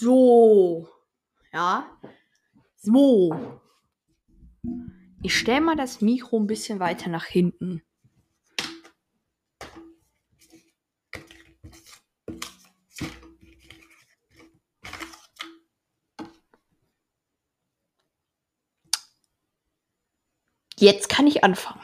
[0.00, 0.88] So.
[1.52, 1.90] Ja.
[2.76, 3.60] So.
[5.24, 7.82] Ich stelle mal das Mikro ein bisschen weiter nach hinten.
[20.76, 21.82] Jetzt kann ich anfangen.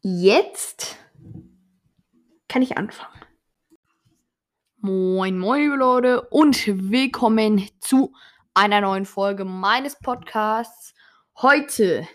[0.00, 0.96] Jetzt
[2.48, 3.27] kann ich anfangen.
[4.88, 8.14] Moin, moin, liebe Leute, und willkommen zu
[8.54, 10.94] einer neuen Folge meines Podcasts.
[11.36, 12.08] Heute,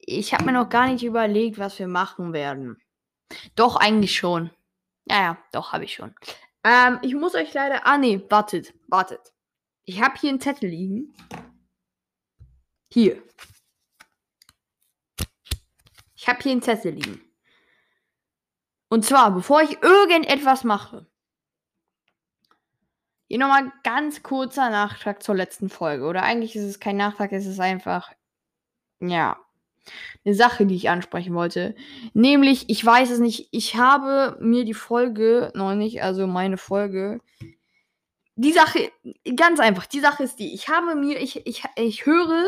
[0.00, 2.82] ich habe mir noch gar nicht überlegt, was wir machen werden.
[3.54, 4.50] Doch, eigentlich schon.
[5.04, 6.16] Ja, ja, doch, habe ich schon.
[6.64, 7.86] Ähm, ich muss euch leider.
[7.86, 9.32] Ah, nee, wartet, wartet.
[9.84, 11.14] Ich habe hier einen Zettel liegen.
[12.92, 13.22] Hier.
[16.16, 17.20] Ich habe hier einen Zettel liegen.
[18.88, 21.06] Und zwar, bevor ich irgendetwas mache.
[23.30, 26.04] Hier nochmal ganz kurzer Nachtrag zur letzten Folge.
[26.04, 28.10] Oder eigentlich ist es kein Nachtrag, es ist einfach,
[28.98, 29.38] ja,
[30.24, 31.76] eine Sache, die ich ansprechen wollte.
[32.12, 37.20] Nämlich, ich weiß es nicht, ich habe mir die Folge noch nicht, also meine Folge,
[38.34, 38.90] die Sache,
[39.36, 42.44] ganz einfach, die Sache ist die, ich habe mir, ich, ich, ich höre,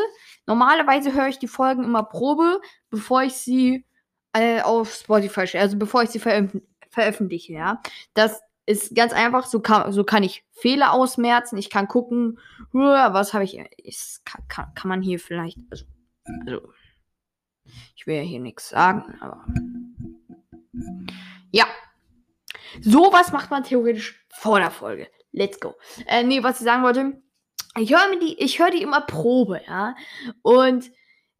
[0.47, 3.85] normalerweise höre ich die Folgen immer Probe, bevor ich sie
[4.33, 6.51] äh, auf Spotify also bevor ich sie veröf
[6.89, 7.81] veröffentliche, ja.
[8.13, 12.39] Das ist ganz einfach, so kann, so kann ich Fehler ausmerzen, ich kann gucken,
[12.71, 15.85] was habe ich, ich kann, kann, kann man hier vielleicht, also,
[16.45, 16.73] also,
[17.95, 19.45] ich will ja hier nichts sagen, aber,
[21.51, 21.65] ja.
[22.81, 25.07] Sowas macht man theoretisch vor der Folge.
[25.31, 25.75] Let's go.
[26.07, 27.21] Äh, nee, was ich sagen wollte,
[27.77, 29.95] ich höre die, ich höre die immer Probe, ja.
[30.41, 30.91] Und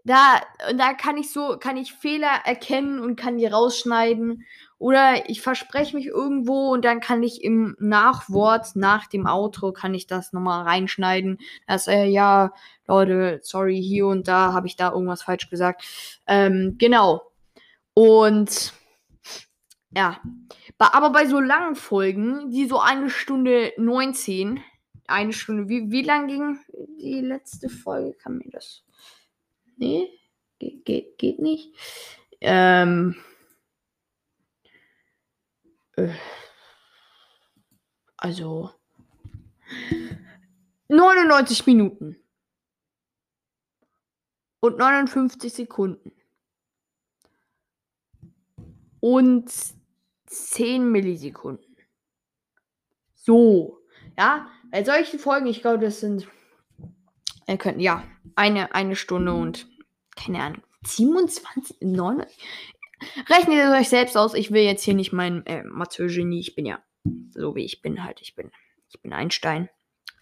[0.03, 4.45] da, und da kann ich so, kann ich Fehler erkennen und kann die rausschneiden.
[4.77, 9.93] Oder ich verspreche mich irgendwo und dann kann ich im Nachwort, nach dem Outro, kann
[9.93, 11.39] ich das nochmal reinschneiden.
[11.67, 12.51] Dass, äh, ja,
[12.85, 15.83] Leute, sorry, hier und da habe ich da irgendwas falsch gesagt.
[16.27, 17.21] Ähm, genau.
[17.93, 18.73] Und
[19.95, 20.19] ja.
[20.79, 24.59] Aber bei so langen Folgen, die so eine Stunde 19,
[25.07, 26.59] eine Stunde, wie, wie lang ging
[26.99, 28.17] die letzte Folge?
[28.17, 28.83] Kann mir das.
[29.77, 30.09] Nee,
[30.59, 31.73] geht, geht, geht nicht.
[32.41, 33.15] Ähm.
[35.95, 36.09] Äh,
[38.17, 38.71] also.
[40.87, 42.17] 99 Minuten.
[44.59, 46.11] Und 59 Sekunden.
[48.99, 49.51] Und
[50.27, 51.75] 10 Millisekunden.
[53.15, 53.79] So.
[54.17, 56.27] Ja, bei solchen Folgen, ich glaube, das sind.
[57.53, 58.03] Ihr könnt, ja,
[58.35, 59.67] eine, eine Stunde und
[60.15, 60.63] keine Ahnung.
[60.85, 62.25] 27, 9.
[63.29, 64.33] Rechnet es euch selbst aus.
[64.33, 66.39] Ich will jetzt hier nicht mein äh, Mathe-Genie.
[66.39, 66.79] Ich bin ja
[67.31, 68.21] so wie ich bin halt.
[68.21, 68.51] Ich bin,
[68.89, 69.69] ich bin Einstein.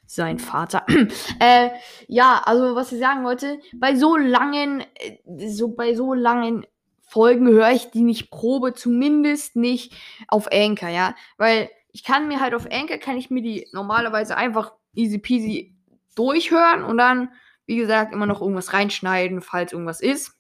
[0.06, 0.86] Sein Vater.
[1.40, 1.70] äh,
[2.08, 6.66] ja, also was ich sagen wollte, bei so langen, äh, so bei so langen
[7.02, 9.94] Folgen höre ich die nicht Probe, zumindest nicht
[10.28, 11.16] auf Anchor, ja.
[11.38, 15.78] Weil ich kann mir halt auf Anchor, kann ich mir die normalerweise einfach easy peasy
[16.16, 17.30] durchhören und dann,
[17.66, 20.34] wie gesagt, immer noch irgendwas reinschneiden, falls irgendwas ist.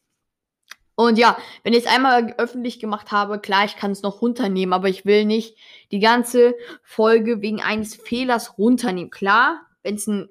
[0.96, 4.74] Und ja, wenn ich es einmal öffentlich gemacht habe, klar, ich kann es noch runternehmen,
[4.74, 5.58] aber ich will nicht
[5.92, 9.10] die ganze Folge wegen eines Fehlers runternehmen.
[9.10, 10.30] Klar, wenn es ein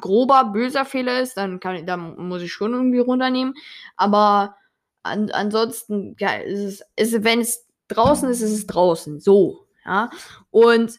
[0.00, 3.54] grober, böser Fehler ist, dann, kann, dann muss ich schon irgendwie runternehmen.
[3.96, 4.56] Aber
[5.02, 9.20] an, ansonsten, ja, ist ist, wenn es draußen ist, ist es draußen.
[9.20, 10.10] So, ja.
[10.50, 10.98] Und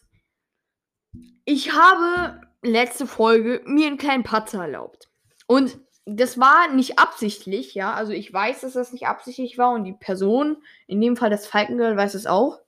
[1.44, 5.08] ich habe letzte Folge mir einen kleinen Patzer erlaubt.
[5.46, 7.94] Und das war nicht absichtlich, ja.
[7.94, 11.46] Also ich weiß, dass das nicht absichtlich war und die Person, in dem Fall das
[11.46, 12.60] Falkengirl, weiß es auch.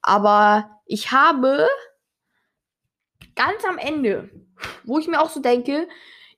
[0.00, 1.68] Aber ich habe
[3.34, 4.30] ganz am Ende,
[4.84, 5.88] wo ich mir auch so denke,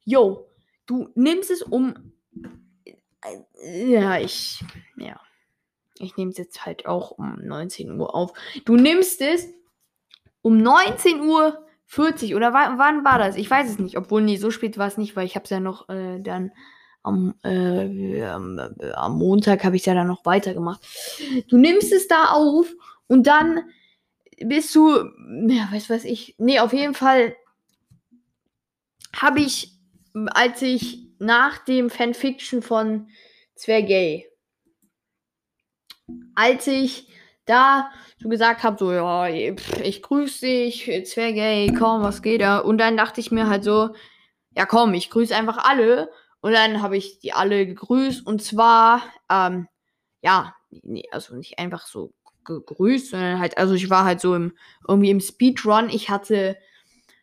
[0.04, 0.48] yo,
[0.86, 2.12] du nimmst es um.
[3.64, 4.64] Ja, ich.
[4.96, 5.20] Ja.
[5.98, 8.32] Ich nehme es jetzt halt auch um 19 Uhr auf.
[8.64, 9.48] Du nimmst es
[10.42, 13.36] um 19 Uhr 40 oder wann, war das?
[13.36, 13.98] Ich weiß es nicht.
[13.98, 16.50] Obwohl, nee, so spät war es nicht, weil ich habe es ja noch äh, dann
[17.02, 20.80] am, äh, am, äh, am Montag habe ich es ja dann noch weitergemacht.
[21.48, 22.66] Du nimmst es da auf
[23.08, 23.60] und dann
[24.42, 24.88] bist du,
[25.48, 27.36] ja, weiß was ich, nee, auf jeden Fall
[29.14, 29.74] habe ich,
[30.14, 33.08] als ich nach dem Fanfiction von
[33.54, 34.26] Zwergay,
[36.34, 37.08] als ich
[37.44, 37.90] da
[38.20, 42.58] so gesagt habe, so, ja, ich grüße dich, Zwergay, komm, was geht da?
[42.58, 43.90] Und dann dachte ich mir halt so,
[44.56, 46.10] ja komm, ich grüße einfach alle.
[46.40, 49.68] Und dann habe ich die alle gegrüßt und zwar, ähm,
[50.22, 52.12] ja, nee, also nicht einfach so
[52.44, 54.52] gegrüßt, sondern halt, also ich war halt so im,
[54.88, 55.88] irgendwie im Speedrun.
[55.88, 56.56] Ich hatte,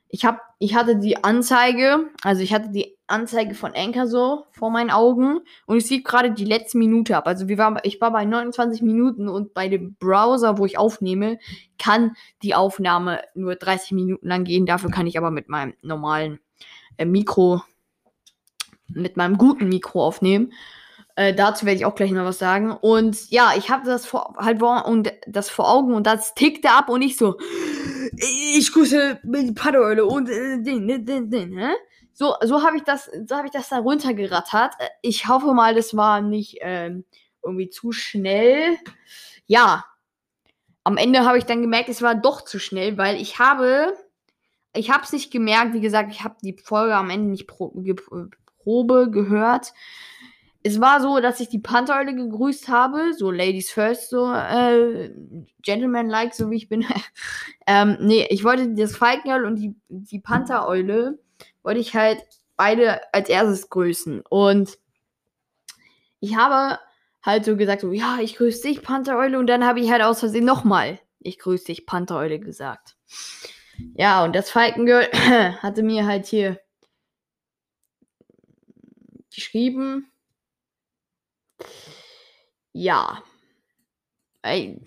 [0.07, 4.69] ich hab, ich hatte die Anzeige, also ich hatte die Anzeige von Anchor so vor
[4.69, 7.27] meinen Augen und ich sehe gerade die letzte Minute ab.
[7.27, 11.39] Also wir waren, ich war bei 29 Minuten und bei dem Browser, wo ich aufnehme,
[11.77, 14.65] kann die Aufnahme nur 30 Minuten lang gehen.
[14.65, 16.39] Dafür kann ich aber mit meinem normalen
[16.97, 17.61] äh, Mikro,
[18.87, 20.53] mit meinem guten Mikro aufnehmen.
[21.15, 22.71] Äh, dazu werde ich auch gleich noch was sagen.
[22.71, 26.69] Und ja, ich habe das vor, halt vor, und das vor Augen und das tickte
[26.71, 27.37] ab und ich so,
[28.15, 31.71] ich grüße die Paddeule und äh, den, den, den, den, hä?
[32.19, 34.73] So, so habe ich das, so habe ich das da runtergerattert.
[35.01, 37.05] Ich hoffe mal, das war nicht ähm,
[37.41, 38.77] irgendwie zu schnell.
[39.45, 39.85] Ja,
[40.83, 43.93] am Ende habe ich dann gemerkt, es war doch zu schnell, weil ich habe,
[44.75, 45.73] ich habe es nicht gemerkt.
[45.73, 47.95] Wie gesagt, ich habe die Folge am Ende nicht pro, ge,
[48.57, 49.71] Probe gehört
[50.61, 55.09] es war so, dass ich die Pantheule gegrüßt habe, so Ladies First, so äh,
[55.61, 56.85] Gentleman-like, so wie ich bin.
[57.65, 61.17] ähm, nee, ich wollte das Falkenöl und die, die Panthereule,
[61.69, 62.25] wollte ich halt
[62.57, 64.23] beide als erstes grüßen.
[64.27, 64.79] Und
[66.19, 66.79] ich habe
[67.21, 70.19] halt so gesagt, so, ja, ich grüße dich, Panthereule, und dann habe ich halt aus
[70.19, 72.97] Versehen nochmal, ich grüße dich, Panthereule gesagt.
[73.93, 75.11] Ja, und das Falkengirl
[75.61, 76.59] hatte mir halt hier
[79.31, 80.11] geschrieben,
[82.73, 83.21] ja.
[84.41, 84.81] Ey.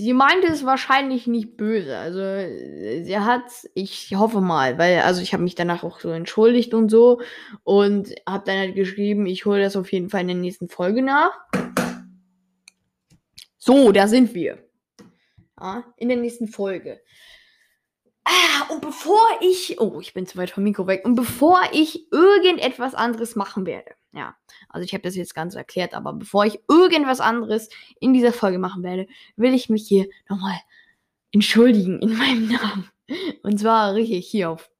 [0.00, 1.98] Sie meinte es wahrscheinlich nicht böse.
[1.98, 6.72] Also, sie hat, ich hoffe mal, weil, also ich habe mich danach auch so entschuldigt
[6.72, 7.20] und so
[7.64, 11.02] und habe dann halt geschrieben, ich hole das auf jeden Fall in der nächsten Folge
[11.02, 11.32] nach.
[13.58, 14.64] So, da sind wir.
[15.60, 17.00] Ja, in der nächsten Folge.
[18.22, 22.12] Ah, und bevor ich, oh, ich bin zu weit vom Mikro weg, und bevor ich
[22.12, 24.36] irgendetwas anderes machen werde, ja,
[24.68, 27.68] also ich habe das jetzt ganz erklärt, aber bevor ich irgendwas anderes
[28.00, 29.06] in dieser Folge machen werde,
[29.36, 30.58] will ich mich hier nochmal
[31.32, 32.90] entschuldigen in meinem Namen.
[33.42, 34.70] Und zwar richtig hier auf,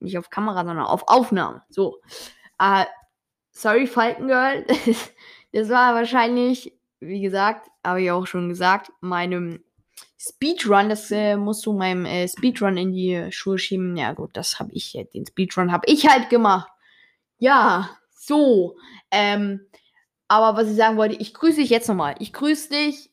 [0.00, 1.62] nicht auf Kamera, sondern auf Aufnahme.
[1.68, 2.00] So.
[2.60, 2.84] Uh,
[3.52, 4.66] sorry, Falkengirl.
[5.52, 9.62] das war wahrscheinlich, wie gesagt, habe ich auch schon gesagt, meinem
[10.20, 13.96] Speedrun, das äh, musst du meinem äh, Speedrun in die Schuhe schieben.
[13.96, 16.68] Ja gut, das habe ich, den Speedrun habe ich halt gemacht.
[17.38, 17.90] Ja,
[18.28, 18.76] so.
[19.10, 19.66] Ähm,
[20.28, 22.14] aber was ich sagen wollte, ich grüße dich jetzt nochmal.
[22.20, 23.10] Ich grüße dich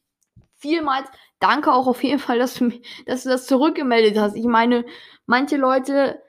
[0.55, 1.07] vielmals.
[1.39, 2.71] Danke auch auf jeden Fall, dass du,
[3.05, 4.35] dass du das zurückgemeldet hast.
[4.35, 4.85] Ich meine,
[5.25, 6.21] manche Leute,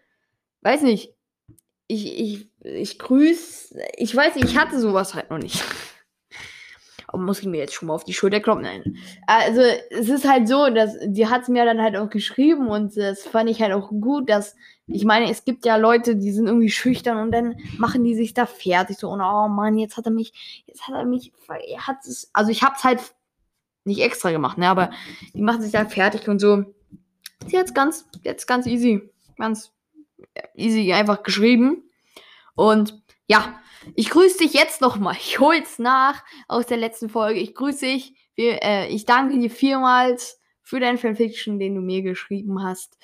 [0.63, 1.13] weiß nicht,
[1.89, 5.63] ich, ich, ich grüße, ich weiß nicht, ich hatte sowas halt noch nicht.
[7.17, 8.65] Muss ich mir jetzt schon mal auf die Schulter klopfen?
[8.65, 8.97] Nein.
[9.27, 12.97] Also, es ist halt so, dass die hat es mir dann halt auch geschrieben und
[12.97, 14.55] das fand ich halt auch gut, dass
[14.89, 18.35] ich meine, es gibt ja Leute, die sind irgendwie schüchtern und dann machen die sich
[18.35, 21.87] da fertig so und oh Mann, jetzt hat er mich, jetzt hat er mich, er
[21.87, 23.01] hat es, also ich hab's halt
[23.85, 24.91] nicht extra gemacht, ne, aber
[25.35, 26.65] die machen sich da fertig und so.
[27.47, 29.73] Sie hat's ganz, jetzt ganz easy, ganz
[30.55, 31.83] easy einfach geschrieben
[32.55, 33.61] und ja,
[33.95, 35.17] ich grüße dich jetzt nochmal.
[35.19, 37.41] Ich hol's nach aus der letzten Folge.
[37.41, 38.15] Ich grüße dich.
[38.35, 42.99] Wir, äh, ich danke dir vielmals für dein Fanfiction, den du mir geschrieben hast.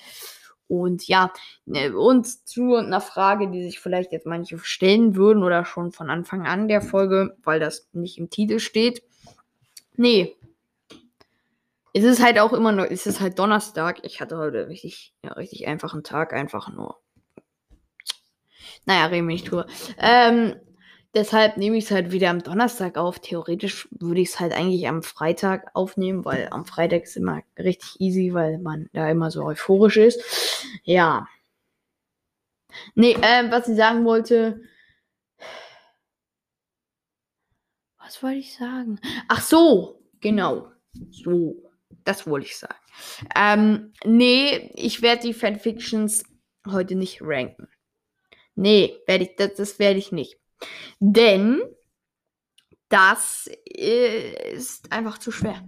[0.67, 1.31] Und ja,
[1.65, 6.09] ne, und zu einer Frage, die sich vielleicht jetzt manche stellen würden oder schon von
[6.09, 9.03] Anfang an der Folge, weil das nicht im Titel steht.
[9.95, 10.35] Nee.
[11.93, 13.99] Es ist halt auch immer noch, es ist halt Donnerstag.
[14.03, 16.99] Ich hatte heute richtig, ja, richtig einfachen Tag, einfach nur.
[18.85, 19.65] Naja, reden wir nicht drüber.
[19.97, 20.55] Ähm,
[21.15, 23.19] Deshalb nehme ich es halt wieder am Donnerstag auf.
[23.19, 27.99] Theoretisch würde ich es halt eigentlich am Freitag aufnehmen, weil am Freitag ist immer richtig
[28.01, 30.19] easy, weil man da immer so euphorisch ist.
[30.83, 31.27] Ja.
[32.95, 34.61] Nee, ähm, was ich sagen wollte.
[37.99, 38.99] Was wollte ich sagen?
[39.27, 40.71] Ach so, genau.
[41.11, 41.69] So,
[42.05, 42.75] das wollte ich sagen.
[43.35, 46.23] Ähm, nee, ich werde die Fanfictions
[46.67, 47.67] heute nicht ranken.
[48.55, 50.37] Nee, werde ich, das, das werde ich nicht.
[50.99, 51.61] Denn
[52.89, 55.63] das ist einfach zu schwer.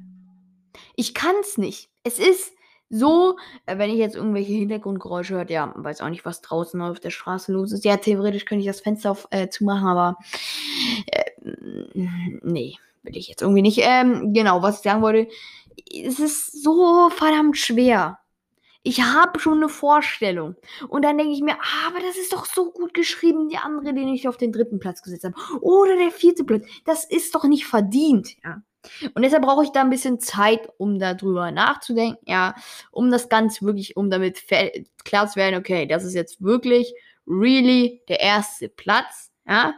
[0.95, 1.89] Ich kann es nicht.
[2.03, 2.53] Es ist
[2.89, 6.99] so, äh, wenn ich jetzt irgendwelche Hintergrundgeräusche höre, ja, weiß auch nicht, was draußen auf
[6.99, 7.83] der Straße los ist.
[7.83, 10.17] Ja, theoretisch könnte ich das Fenster auf, äh, zumachen, aber
[11.07, 11.23] äh,
[12.43, 13.79] nee, will ich jetzt irgendwie nicht.
[13.81, 15.27] Ähm, genau, was ich sagen wollte,
[15.91, 18.19] es ist so verdammt schwer.
[18.87, 20.55] Ich habe schon eine Vorstellung.
[20.87, 23.95] Und dann denke ich mir, ah, aber das ist doch so gut geschrieben, die andere,
[23.95, 25.35] den ich auf den dritten Platz gesetzt habe.
[25.61, 26.67] Oder der vierte Platz.
[26.85, 28.61] Das ist doch nicht verdient, ja.
[29.15, 32.53] Und deshalb brauche ich da ein bisschen Zeit, um darüber nachzudenken, ja,
[32.91, 34.43] um das Ganze wirklich, um damit
[35.03, 36.93] klar zu werden, okay, das ist jetzt wirklich
[37.25, 39.73] really der erste Platz, ja.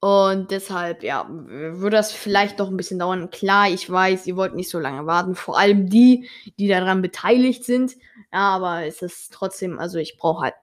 [0.00, 3.30] Und deshalb, ja, würde das vielleicht noch ein bisschen dauern.
[3.30, 5.34] Klar, ich weiß, ihr wollt nicht so lange warten.
[5.34, 6.28] Vor allem die,
[6.58, 7.96] die daran beteiligt sind.
[8.32, 10.54] Ja, aber es ist trotzdem, also ich brauche halt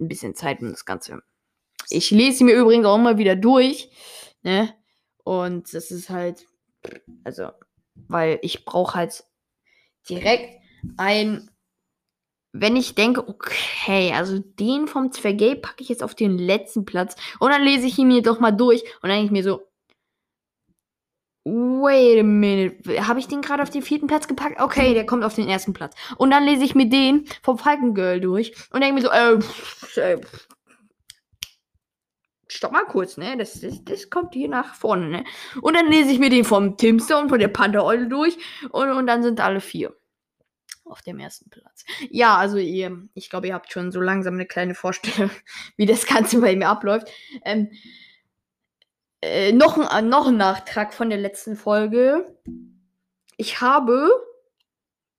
[0.00, 1.22] ein bisschen Zeit, um das Ganze.
[1.90, 3.90] Ich lese sie mir übrigens auch immer wieder durch.
[4.42, 4.72] Ne?
[5.24, 6.46] Und das ist halt,
[7.22, 7.50] also,
[8.08, 9.24] weil ich brauche halt
[10.08, 10.62] direkt
[10.96, 11.50] ein
[12.60, 17.16] wenn ich denke, okay, also den vom Zwergay packe ich jetzt auf den letzten Platz
[17.38, 19.68] und dann lese ich ihn mir doch mal durch und dann denke ich mir so,
[21.44, 24.60] wait a minute, habe ich den gerade auf den vierten Platz gepackt?
[24.60, 25.94] Okay, der kommt auf den ersten Platz.
[26.16, 29.38] Und dann lese ich mir den vom Falkengirl durch und denke mir so, äh,
[30.00, 30.20] äh,
[32.48, 33.36] stopp mal kurz, ne?
[33.36, 35.24] Das, das, das kommt hier nach vorne, ne?
[35.60, 38.38] Und dann lese ich mir den vom Timster und von der Panther-Eule durch
[38.70, 39.94] und, und dann sind alle vier
[40.86, 41.84] auf dem ersten Platz.
[42.10, 45.30] Ja, also ihr, ich glaube, ihr habt schon so langsam eine kleine Vorstellung,
[45.76, 47.08] wie das Ganze bei mir abläuft.
[47.44, 47.70] Ähm,
[49.20, 52.36] äh, noch, ein, äh, noch ein Nachtrag von der letzten Folge.
[53.36, 54.10] Ich habe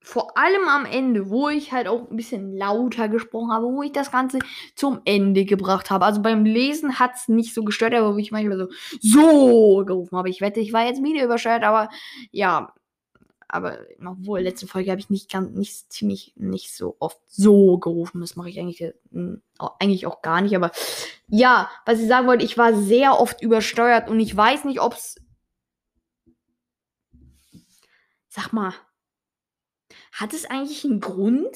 [0.08, 3.92] vor allem am Ende, wo ich halt auch ein bisschen lauter gesprochen habe, wo ich
[3.92, 4.40] das Ganze
[4.74, 6.06] zum Ende gebracht habe.
[6.06, 8.68] Also beim Lesen hat es nicht so gestört, aber wo ich manchmal so
[9.02, 10.30] so gerufen habe.
[10.30, 11.90] Ich wette, ich war jetzt wieder übersteuert, aber
[12.32, 12.74] ja,
[13.48, 18.20] aber obwohl, letzte Folge habe ich nicht ganz, nicht ziemlich, nicht so oft so gerufen.
[18.20, 18.94] Das mache ich eigentlich, äh,
[19.80, 20.56] eigentlich auch gar nicht.
[20.56, 20.72] Aber
[21.27, 24.94] ja, was ich sagen wollte, ich war sehr oft übersteuert und ich weiß nicht, ob
[24.94, 25.16] es.
[28.27, 28.74] Sag mal,
[30.12, 31.56] hat es eigentlich einen Grund,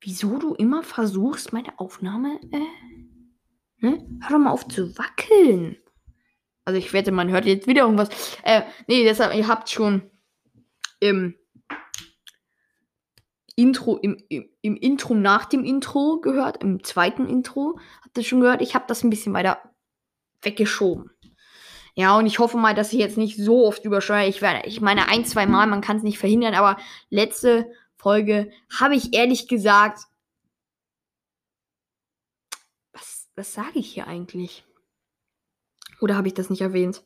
[0.00, 2.40] wieso du immer versuchst, meine Aufnahme.
[2.50, 4.06] Äh, ne?
[4.22, 5.81] Hör doch mal auf zu wackeln.
[6.64, 8.08] Also ich wette, man hört jetzt wieder irgendwas.
[8.42, 10.10] Äh, nee, deshalb, ihr habt schon
[11.00, 11.34] im
[13.56, 18.40] Intro, im, im, im Intro nach dem Intro gehört, im zweiten Intro, habt ihr schon
[18.40, 19.58] gehört, ich habe das ein bisschen weiter
[20.42, 21.10] weggeschoben.
[21.94, 24.26] Ja, und ich hoffe mal, dass ich jetzt nicht so oft übersteuere.
[24.26, 28.50] Ich ich meine, ein, zwei Mal, man kann es nicht verhindern, aber letzte Folge
[28.80, 30.04] habe ich ehrlich gesagt.
[32.92, 34.64] Was, was sage ich hier eigentlich?
[36.02, 37.04] Oder habe ich das nicht erwähnt?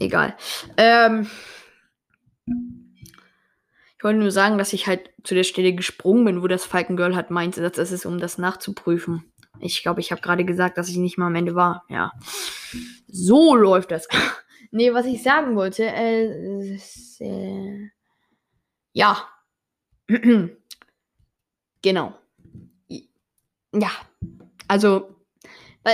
[0.00, 0.36] Egal.
[0.76, 1.28] Ähm,
[3.96, 7.14] ich wollte nur sagen, dass ich halt zu der Stelle gesprungen bin, wo das Falkengirl
[7.14, 9.24] hat meinte, dass es ist, um das nachzuprüfen.
[9.60, 11.84] Ich glaube, ich habe gerade gesagt, dass ich nicht mal am Ende war.
[11.88, 12.12] Ja.
[13.06, 14.08] So läuft das.
[14.72, 16.78] nee, was ich sagen wollte, äh,
[17.20, 17.90] äh
[18.92, 19.28] ja.
[21.82, 22.18] genau.
[23.72, 23.90] Ja.
[24.66, 25.15] Also,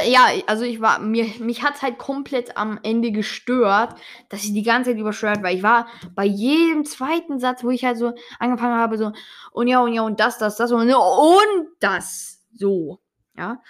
[0.06, 3.94] ja, also ich war, mir, mich hat es halt komplett am Ende gestört,
[4.30, 5.50] dass ich die ganze Zeit übersteuert war.
[5.50, 9.12] Ich war bei jedem zweiten Satz, wo ich halt so angefangen habe, so,
[9.52, 13.00] und ja, und ja, und das, das, das, und, und das, so,
[13.37, 13.61] ja.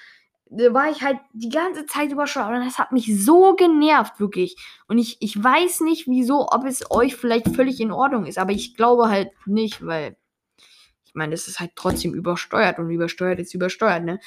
[0.54, 4.56] Da war ich halt die ganze Zeit übersteuert und das hat mich so genervt, wirklich.
[4.86, 8.52] Und ich, ich weiß nicht, wieso, ob es euch vielleicht völlig in Ordnung ist, aber
[8.52, 10.16] ich glaube halt nicht, weil
[11.12, 14.18] ich meine, es ist halt trotzdem übersteuert und übersteuert ist übersteuert, ne?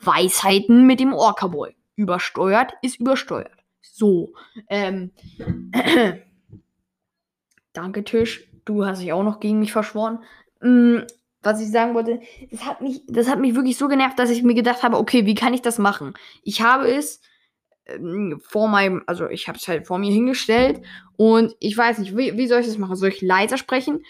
[0.00, 1.74] Weisheiten mit dem Orca-Boy.
[1.96, 3.64] Übersteuert ist übersteuert.
[3.80, 4.34] So.
[4.68, 5.10] Ähm.
[7.72, 8.46] Danke, Tisch.
[8.66, 10.22] Du hast dich auch noch gegen mich verschworen.
[10.60, 11.06] Hm,
[11.40, 12.20] was ich sagen wollte,
[12.50, 15.24] das hat, mich, das hat mich wirklich so genervt, dass ich mir gedacht habe, okay,
[15.24, 16.12] wie kann ich das machen?
[16.42, 17.22] Ich habe es
[17.86, 20.82] ähm, vor meinem, also ich habe es halt vor mir hingestellt
[21.16, 22.96] und ich weiß nicht, wie, wie soll ich das machen?
[22.96, 24.04] Soll ich leiser sprechen?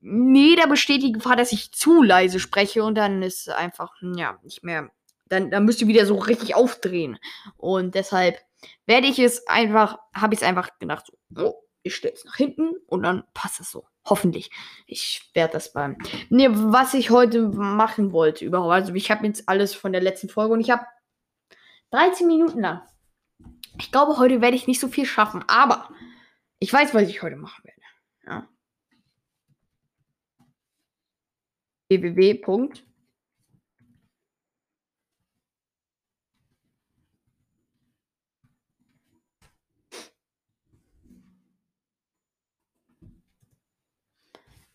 [0.00, 4.38] Nee, da besteht die Gefahr, dass ich zu leise spreche und dann ist einfach, ja,
[4.42, 4.90] nicht mehr.
[5.26, 7.18] Dann, dann müsst ihr wieder so richtig aufdrehen.
[7.56, 8.38] Und deshalb
[8.86, 12.36] werde ich es einfach, habe ich es einfach gedacht, so, oh, ich stelle es nach
[12.36, 13.86] hinten und dann passt es so.
[14.04, 14.50] Hoffentlich.
[14.86, 15.96] Ich werde das beim.
[16.30, 18.72] Nee, was ich heute machen wollte überhaupt.
[18.72, 20.84] Also, ich habe jetzt alles von der letzten Folge und ich habe
[21.90, 22.82] 13 Minuten lang.
[23.78, 25.90] Ich glaube, heute werde ich nicht so viel schaffen, aber
[26.58, 27.80] ich weiß, was ich heute machen werde.
[28.26, 28.48] Ja.
[31.90, 32.70] Www.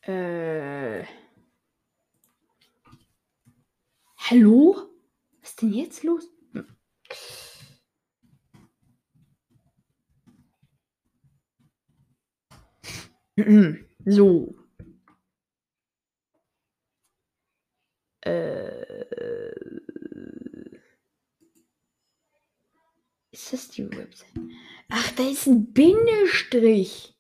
[0.02, 1.06] Äh.
[4.18, 4.76] Hallo?
[5.42, 6.30] Was ist denn jetzt los?
[14.06, 14.65] So.
[18.26, 18.96] Äh,
[23.32, 24.28] ist das die Website?
[24.90, 27.16] Ach, da ist ein Bindestrich.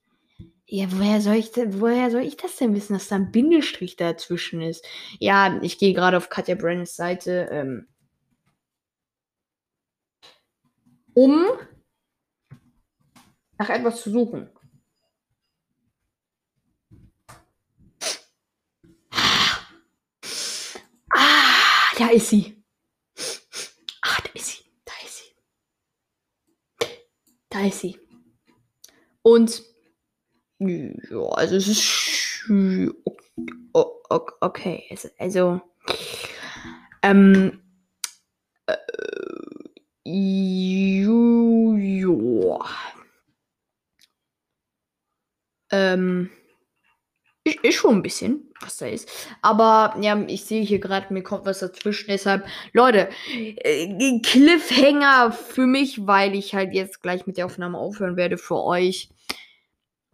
[0.67, 4.62] Ja, woher soll ich woher soll ich das denn wissen, dass da ein Bindestrich dazwischen
[4.62, 4.85] ist?
[5.19, 7.50] Ja, ich gehe gerade auf Katja Brennans Seite.
[7.51, 7.88] Ähm,
[11.13, 11.45] um
[13.57, 14.50] nach etwas zu suchen.
[21.12, 22.63] Ah, da ist sie.
[24.01, 24.63] Ah, da ist sie.
[24.85, 25.35] Da ist sie.
[27.49, 27.99] Da ist sie.
[29.21, 29.63] Und
[30.59, 32.51] ja, also es ist
[34.41, 34.85] okay.
[34.89, 35.61] Also, also
[37.01, 37.61] ähm,
[38.67, 38.77] äh,
[40.03, 41.75] jo,
[45.71, 46.29] Ähm,
[47.45, 49.09] ist, ist schon ein bisschen, was da ist.
[49.41, 52.07] Aber ja, ich sehe hier gerade, mir kommt was dazwischen.
[52.09, 58.17] Deshalb, Leute, äh, Cliffhanger für mich, weil ich halt jetzt gleich mit der Aufnahme aufhören
[58.17, 59.09] werde für euch.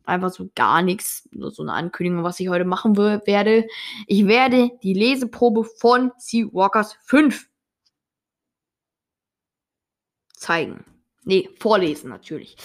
[0.03, 3.67] Einfach so gar nichts, nur so eine Ankündigung, was ich heute machen werde.
[4.07, 7.47] Ich werde die Leseprobe von Sea Walkers 5
[10.33, 10.83] zeigen.
[11.23, 12.57] Nee, vorlesen natürlich.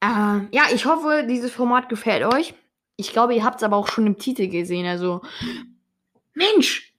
[0.00, 2.54] Äh, ja, ich hoffe, dieses Format gefällt euch.
[3.00, 4.86] Ich glaube, ihr habt es aber auch schon im Titel gesehen.
[4.86, 5.22] Also,
[6.34, 6.94] Mensch,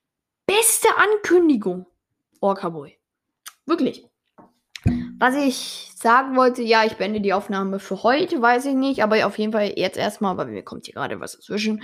[0.48, 1.86] beste Ankündigung.
[2.40, 2.98] Orca Boy.
[3.68, 4.08] Wirklich.
[5.20, 9.28] Was ich sagen wollte, ja, ich beende die Aufnahme für heute, weiß ich nicht, aber
[9.28, 11.84] auf jeden Fall jetzt erstmal, weil mir kommt hier gerade was dazwischen.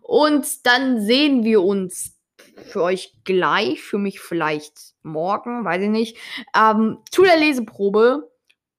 [0.00, 2.16] Und dann sehen wir uns
[2.64, 6.16] für euch gleich, für mich vielleicht morgen, weiß ich nicht,
[6.56, 8.30] ähm, zu der Leseprobe.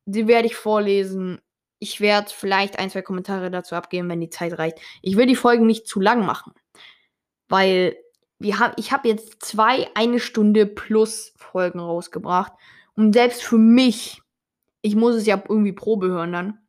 [0.06, 1.40] Die werde ich vorlesen
[1.80, 4.80] ich werde vielleicht ein, zwei Kommentare dazu abgeben, wenn die Zeit reicht.
[5.02, 6.54] Ich will die Folgen nicht zu lang machen.
[7.48, 7.98] Weil
[8.38, 12.52] wir hab, ich habe jetzt zwei eine Stunde plus Folgen rausgebracht.
[12.96, 14.22] Und selbst für mich,
[14.82, 16.60] ich muss es ja irgendwie Probe hören dann.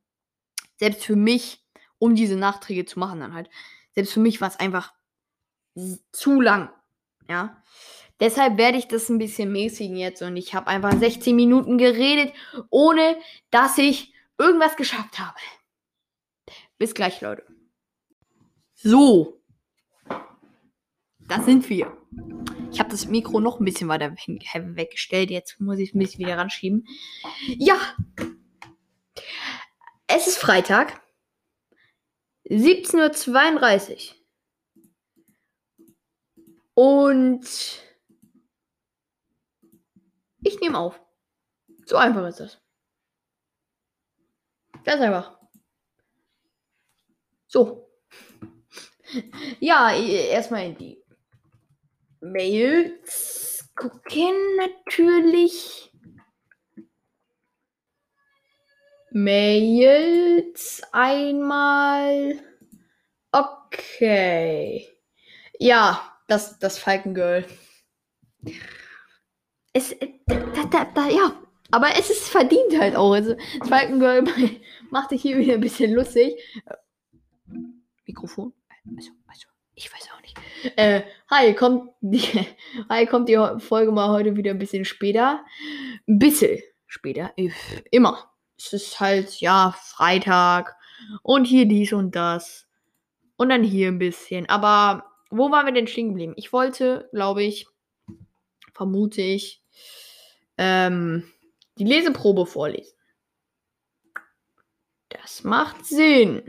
[0.76, 1.64] Selbst für mich,
[1.98, 3.50] um diese Nachträge zu machen dann halt.
[3.94, 4.94] Selbst für mich war es einfach
[6.12, 6.70] zu lang.
[7.28, 7.62] Ja.
[8.20, 12.34] Deshalb werde ich das ein bisschen mäßigen jetzt und ich habe einfach 16 Minuten geredet,
[12.68, 13.16] ohne
[13.50, 14.09] dass ich
[14.40, 15.38] irgendwas geschafft habe.
[16.78, 17.46] Bis gleich, Leute.
[18.74, 19.42] So.
[21.28, 21.96] Da sind wir.
[22.72, 25.30] Ich habe das Mikro noch ein bisschen weiter weggestellt.
[25.30, 26.86] Jetzt muss ich es ein bisschen wieder ranschieben.
[27.46, 27.78] Ja.
[30.06, 31.02] Es ist Freitag.
[32.46, 34.16] 17.32 Uhr.
[36.74, 37.46] Und
[40.42, 41.00] ich nehme auf.
[41.84, 42.60] So einfach ist das.
[44.84, 45.38] Ganz einfach.
[47.46, 47.88] So.
[49.58, 51.02] Ja, erstmal in die
[52.20, 55.92] Mails gucken natürlich.
[59.10, 62.38] Mails einmal.
[63.32, 64.88] Okay.
[65.58, 67.44] Ja, das, das Falkengirl.
[69.72, 69.94] Es,
[70.26, 73.12] da, da, da, ja, aber es ist verdient halt auch.
[73.12, 74.24] Also, Falkengirl
[74.90, 76.34] macht sich hier wieder ein bisschen lustig.
[78.06, 78.52] Mikrofon?
[78.96, 80.36] Also, also, ich weiß auch nicht.
[80.76, 82.20] Äh, hi, kommt die,
[82.88, 85.44] hi, kommt die Folge mal heute wieder ein bisschen später.
[86.08, 87.32] Ein bisschen später.
[87.90, 88.30] Immer.
[88.58, 90.76] Es ist halt, ja, Freitag.
[91.22, 92.66] Und hier dies und das.
[93.36, 94.48] Und dann hier ein bisschen.
[94.48, 96.34] Aber wo waren wir denn stehen geblieben?
[96.36, 97.66] Ich wollte, glaube ich,
[98.74, 99.62] vermute ich,
[100.58, 101.24] ähm,
[101.80, 102.94] die Leseprobe vorlesen.
[105.08, 106.42] Das macht Sinn.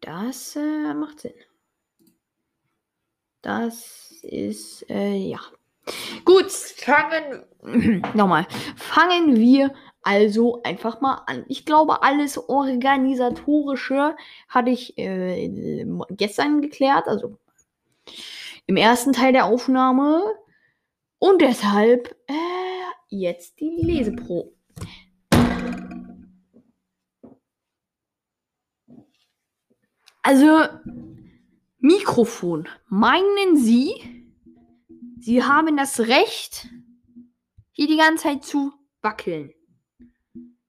[0.00, 1.34] Das äh, macht Sinn.
[3.42, 5.40] Das ist, äh, ja.
[6.24, 7.44] Gut, fangen.
[8.14, 8.46] nochmal.
[8.76, 11.44] Fangen wir also einfach mal an.
[11.48, 14.16] Ich glaube, alles Organisatorische
[14.48, 17.38] hatte ich äh, gestern geklärt, also
[18.66, 20.22] im ersten Teil der Aufnahme.
[21.18, 22.32] Und deshalb äh,
[23.20, 24.54] jetzt die Lesepro.
[30.22, 30.66] Also,
[31.78, 32.66] Mikrofon.
[32.88, 33.92] Meinen Sie,
[35.20, 36.68] Sie haben das Recht,
[37.72, 38.72] hier die ganze Zeit zu
[39.02, 39.52] wackeln?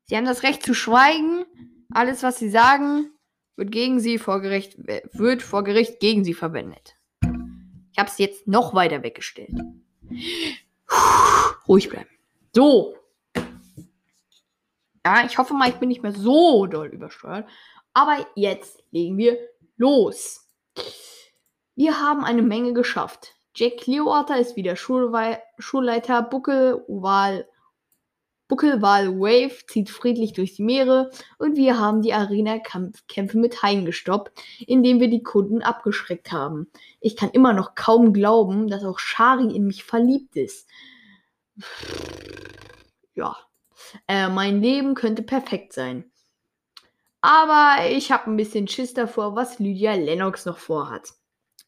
[0.04, 1.46] Sie haben das Recht zu schweigen.
[1.90, 3.12] Alles, was Sie sagen,
[3.56, 6.98] wird gegen Sie vor Gericht, wird vor Gericht gegen Sie verwendet.
[7.94, 9.58] Ich habe es jetzt noch weiter weggestellt.
[11.68, 12.10] Ruhig bleiben.
[12.56, 12.96] So.
[15.06, 17.48] Ja, ich hoffe mal, ich bin nicht mehr so doll übersteuert.
[17.94, 19.38] Aber jetzt legen wir
[19.76, 20.48] los.
[21.76, 23.36] Wir haben eine Menge geschafft.
[23.54, 26.22] Jack Clearwater ist wieder Schulwe Schulleiter.
[26.22, 27.46] Buckelwal,
[28.48, 31.12] Buckelwal Wave zieht friedlich durch die Meere.
[31.38, 34.32] Und wir haben die Arena-Kämpfe mit Haien gestoppt,
[34.66, 36.72] indem wir die Kunden abgeschreckt haben.
[37.02, 40.70] Ich kann immer noch kaum glauben, dass auch Shari in mich verliebt ist.
[43.16, 43.36] Ja,
[44.08, 46.12] äh, mein Leben könnte perfekt sein.
[47.22, 51.14] Aber ich habe ein bisschen Schiss davor, was Lydia Lennox noch vorhat.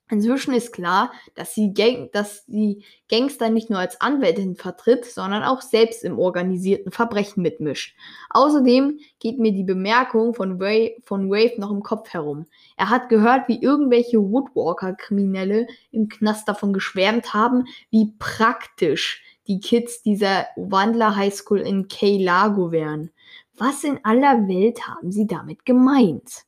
[0.10, 5.44] Inzwischen ist klar, dass sie, Gang dass sie Gangster nicht nur als Anwältin vertritt, sondern
[5.44, 7.94] auch selbst im organisierten Verbrechen mitmischt.
[8.30, 12.46] Außerdem geht mir die Bemerkung von, Ray von Wave noch im Kopf herum.
[12.78, 20.02] Er hat gehört, wie irgendwelche Woodwalker-Kriminelle im Knast davon geschwärmt haben, wie praktisch die Kids
[20.02, 23.12] dieser Wandler High School in Key Lago wären.
[23.58, 26.44] Was in aller Welt haben sie damit gemeint?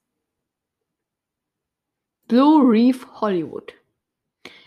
[2.27, 3.73] Blue Reef Hollywood.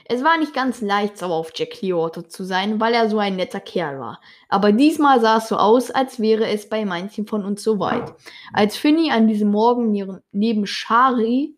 [0.04, 3.36] Es war nicht ganz leicht, sauer auf Jack Clearwater zu sein, weil er so ein
[3.36, 4.20] netter Kerl war.
[4.48, 8.12] Aber diesmal sah es so aus, als wäre es bei manchen von uns so weit.
[8.52, 11.54] Als Finny an diesem Morgen neben Shari,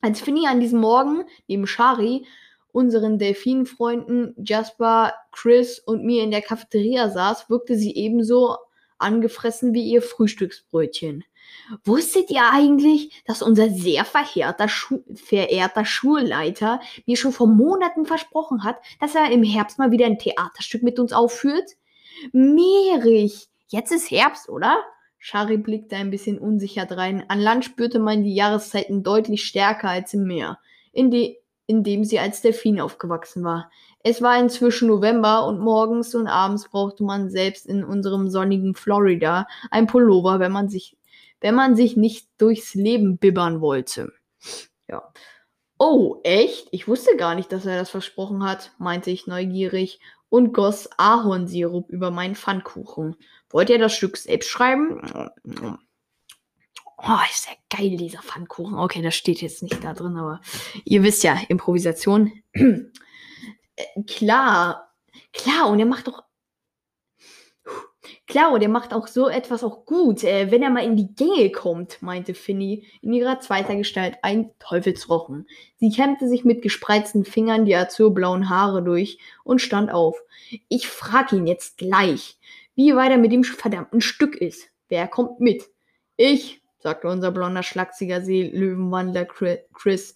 [0.00, 2.24] als Finny an diesem Morgen neben Shari,
[2.76, 8.56] unseren Delfinfreunden Jasper, Chris und mir in der Cafeteria saß, wirkte sie ebenso
[8.98, 11.24] angefressen wie ihr Frühstücksbrötchen.
[11.84, 18.62] Wusstet ihr eigentlich, dass unser sehr verehrter, Schu verehrter Schulleiter mir schon vor Monaten versprochen
[18.62, 21.70] hat, dass er im Herbst mal wieder ein Theaterstück mit uns aufführt?
[22.32, 23.48] Meerig!
[23.68, 24.84] Jetzt ist Herbst, oder?
[25.18, 27.24] Shari blickte ein bisschen unsicher drein.
[27.28, 30.58] An Land spürte man die Jahreszeiten deutlich stärker als im Meer,
[30.92, 33.70] in, de in dem sie als Delfin aufgewachsen war.
[34.02, 39.46] Es war inzwischen November und morgens und abends brauchte man selbst in unserem sonnigen Florida
[39.70, 40.96] ein Pullover, wenn man sich
[41.40, 44.12] wenn man sich nicht durchs Leben bibbern wollte.
[44.88, 45.12] Ja.
[45.78, 46.68] Oh, echt?
[46.70, 51.90] Ich wusste gar nicht, dass er das versprochen hat, meinte ich neugierig und goss Ahornsirup
[51.90, 53.16] über meinen Pfannkuchen.
[53.50, 55.02] Wollt ihr das Stück selbst schreiben?
[56.98, 58.78] Oh, ist ja geil, dieser Pfannkuchen.
[58.78, 60.40] Okay, das steht jetzt nicht da drin, aber
[60.84, 62.32] ihr wisst ja, Improvisation.
[62.52, 62.82] äh,
[64.06, 64.94] klar,
[65.32, 66.26] klar, und er macht doch
[68.26, 71.14] Klar, und er macht auch so etwas auch gut, äh, wenn er mal in die
[71.14, 75.46] Gänge kommt, meinte Finny in ihrer zweiter Gestalt ein Teufelsrochen.
[75.76, 80.20] Sie kämmte sich mit gespreizten Fingern die azurblauen Haare durch und stand auf.
[80.68, 82.36] Ich frag ihn jetzt gleich,
[82.74, 84.68] wie weit er mit dem verdammten Stück ist.
[84.88, 85.64] Wer kommt mit?
[86.16, 90.14] Ich, sagte unser blonder, schlachsiger Seelöwenwandler Chris.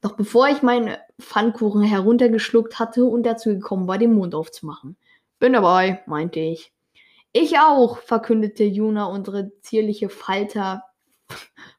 [0.00, 4.96] Doch bevor ich meinen Pfannkuchen heruntergeschluckt hatte und dazu gekommen war, den Mund aufzumachen.
[5.38, 6.72] Bin dabei, meinte ich.
[7.32, 10.82] Ich auch, verkündete Juna, unsere zierliche Falter,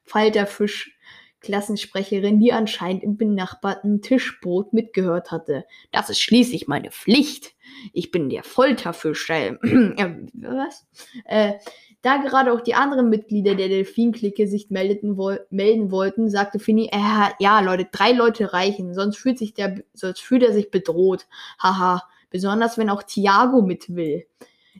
[0.02, 0.96] Falterfisch.
[1.42, 5.66] Klassensprecherin, die anscheinend im benachbarten Tischboot mitgehört hatte.
[5.90, 7.56] Das ist schließlich meine Pflicht.
[7.92, 9.28] Ich bin der Folterfisch.
[9.28, 9.56] Äh,
[10.34, 10.86] was?
[11.24, 11.54] Äh,
[12.02, 16.90] da gerade auch die anderen Mitglieder der Delfin-Clique sich meldeten, wo melden wollten, sagte Finny,
[16.92, 21.26] äh, ja, Leute, drei Leute reichen, sonst fühlt sich der, sonst fühlt er sich bedroht.
[21.58, 22.02] Haha.
[22.30, 24.26] Besonders wenn auch Thiago mit will.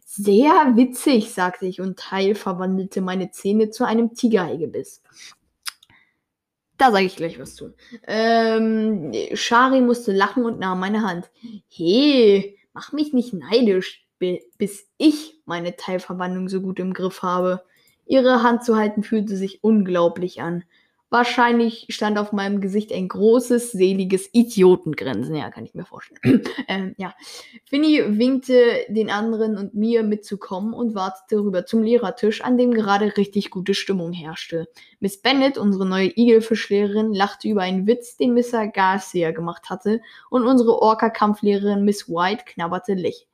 [0.05, 5.03] Sehr witzig, sagte ich und Teil verwandelte meine Zähne zu einem Tigerhaigebiss.
[6.79, 7.75] Da sage ich gleich was zu.
[8.07, 11.31] Ähm, Shari musste lachen und nahm meine Hand.
[11.69, 14.02] Hey, mach mich nicht neidisch,
[14.59, 17.63] bis ich meine Teilverwandlung so gut im Griff habe.
[18.07, 20.65] Ihre Hand zu halten fühlte sich unglaublich an.
[21.13, 25.35] Wahrscheinlich stand auf meinem Gesicht ein großes, seliges Idiotengrinsen.
[25.35, 26.43] Ja, kann ich mir vorstellen.
[26.69, 27.13] ähm, ja.
[27.67, 33.15] Finny winkte den anderen und mir mitzukommen und wartete rüber zum Lehrertisch, an dem gerade
[33.19, 34.69] richtig gute Stimmung herrschte.
[35.01, 38.69] Miss Bennett, unsere neue Igelfischlehrerin, lachte über einen Witz, den Mr.
[38.69, 43.27] Garcia gemacht hatte, und unsere Orca-Kampflehrerin Miss White knabberte, läch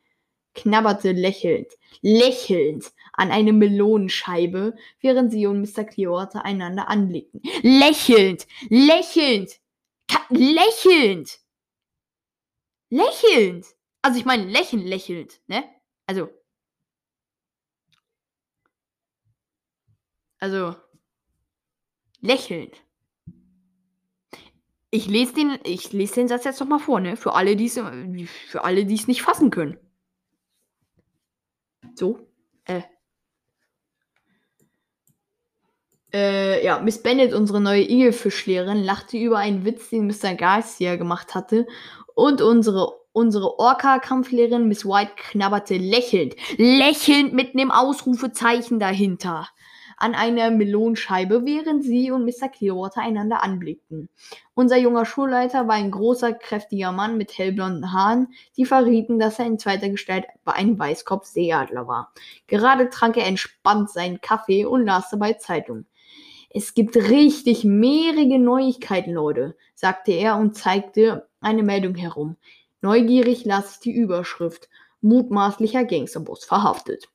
[0.55, 1.69] knabberte lächelnd.
[2.03, 5.85] Lächelnd an eine Melonenscheibe, während sie und Mr.
[5.85, 7.43] Clearwater einander anblickten.
[7.63, 9.61] Lächelnd, lächelnd,
[10.31, 11.41] lächelnd,
[12.91, 13.67] lächelnd.
[14.03, 15.65] Also ich meine lächelnd, lächelnd, ne?
[16.07, 16.29] Also.
[20.41, 20.77] Also.
[22.21, 22.75] Lächelnd.
[24.91, 27.17] Ich lese den, ich den Satz jetzt noch mal vor, ne?
[27.17, 29.77] Für alle, die es nicht fassen können.
[31.99, 32.21] So.
[32.65, 32.83] Äh.
[36.15, 40.35] Äh, ja, Miss Bennett, unsere neue Igelfischlehrerin, lachte über einen Witz, den Mr.
[40.35, 41.67] Garcia gemacht hatte.
[42.15, 49.49] Und unsere, unsere Orca-Kampflehrerin Miss White knabberte lächelnd, lächelnd mit einem Ausrufezeichen dahinter
[49.99, 52.49] an einer Melonscheibe, während sie und Mr.
[52.49, 54.09] Clearwater einander anblickten.
[54.55, 59.47] Unser junger Schulleiter war ein großer, kräftiger Mann mit hellblonden Haaren, die verrieten, dass er
[59.47, 62.13] in zweiter Gestalt ein Weißkopf-Seeadler war.
[62.47, 65.87] Gerade trank er entspannt seinen Kaffee und las dabei Zeitung.
[66.51, 72.37] Es gibt richtig mehrige Neuigkeiten, Leute, sagte er und zeigte eine Meldung herum.
[72.81, 74.69] Neugierig las ich die Überschrift.
[75.01, 77.09] Mutmaßlicher Gangsterboss verhaftet.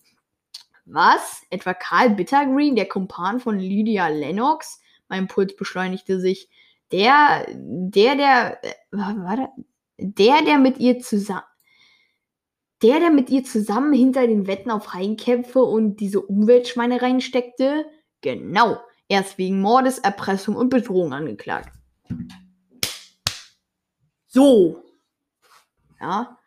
[0.86, 1.44] Was?
[1.50, 4.82] Etwa Karl Bittergreen, der Kumpan von Lydia Lennox?
[5.08, 6.50] Mein Puls beschleunigte sich.
[6.92, 9.50] Der, der, der, äh, warte,
[9.98, 11.44] der, der mit ihr zusammen,
[12.82, 17.86] der, der mit ihr zusammen hinter den Wetten auf Rheinkämpfe und diese Umweltschweine reinsteckte?
[18.22, 18.78] Genau.
[19.08, 21.74] Er ist wegen Mordes, Erpressung und Bedrohung angeklagt.
[24.28, 24.84] So.
[26.00, 26.38] Ja.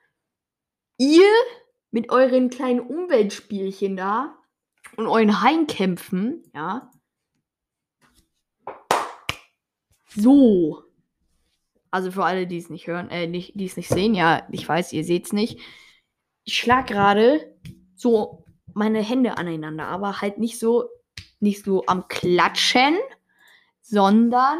[0.98, 1.28] Ihr
[1.96, 4.36] mit euren kleinen Umweltspielchen da
[4.98, 6.90] und euren Heimkämpfen, ja.
[10.06, 10.82] So.
[11.90, 14.68] Also für alle, die es nicht hören, äh, nicht, die es nicht sehen, ja, ich
[14.68, 15.58] weiß, ihr seht es nicht.
[16.44, 17.56] Ich schlag gerade
[17.94, 20.90] so meine Hände aneinander, aber halt nicht so,
[21.40, 22.94] nicht so am Klatschen,
[23.80, 24.58] sondern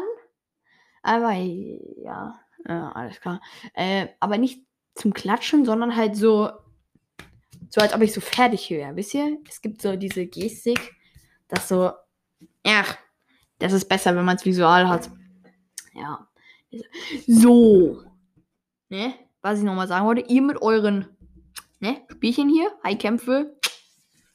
[1.03, 3.41] aber ja, ja alles klar.
[3.75, 6.49] Äh, aber nicht zum Klatschen, sondern halt so,
[7.69, 8.95] so als ob ich so fertig wäre.
[8.95, 9.39] Wisst ihr?
[9.47, 10.95] Es gibt so diese Gestik,
[11.47, 11.91] dass so,
[12.65, 12.85] ja,
[13.59, 15.09] das ist besser, wenn man es visual hat.
[15.93, 16.27] Ja.
[17.27, 18.03] So.
[18.89, 19.13] Ne?
[19.41, 21.07] Was ich nochmal sagen wollte, ihr mit euren
[21.79, 23.57] ne, Spielchen hier, Highkämpfe,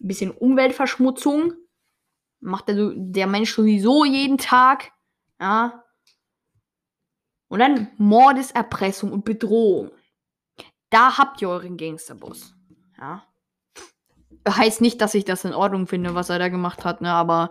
[0.00, 1.54] ein bisschen Umweltverschmutzung,
[2.40, 4.92] macht der, der Mensch sowieso jeden Tag.
[5.40, 5.84] Ja.
[7.48, 9.90] Und dann Mordeserpressung und Bedrohung.
[10.90, 12.54] Da habt ihr euren Gangsterboss.
[13.02, 13.24] Ja.
[14.48, 17.10] Heißt nicht, dass ich das in Ordnung finde, was er da gemacht hat, ne?
[17.10, 17.50] Aber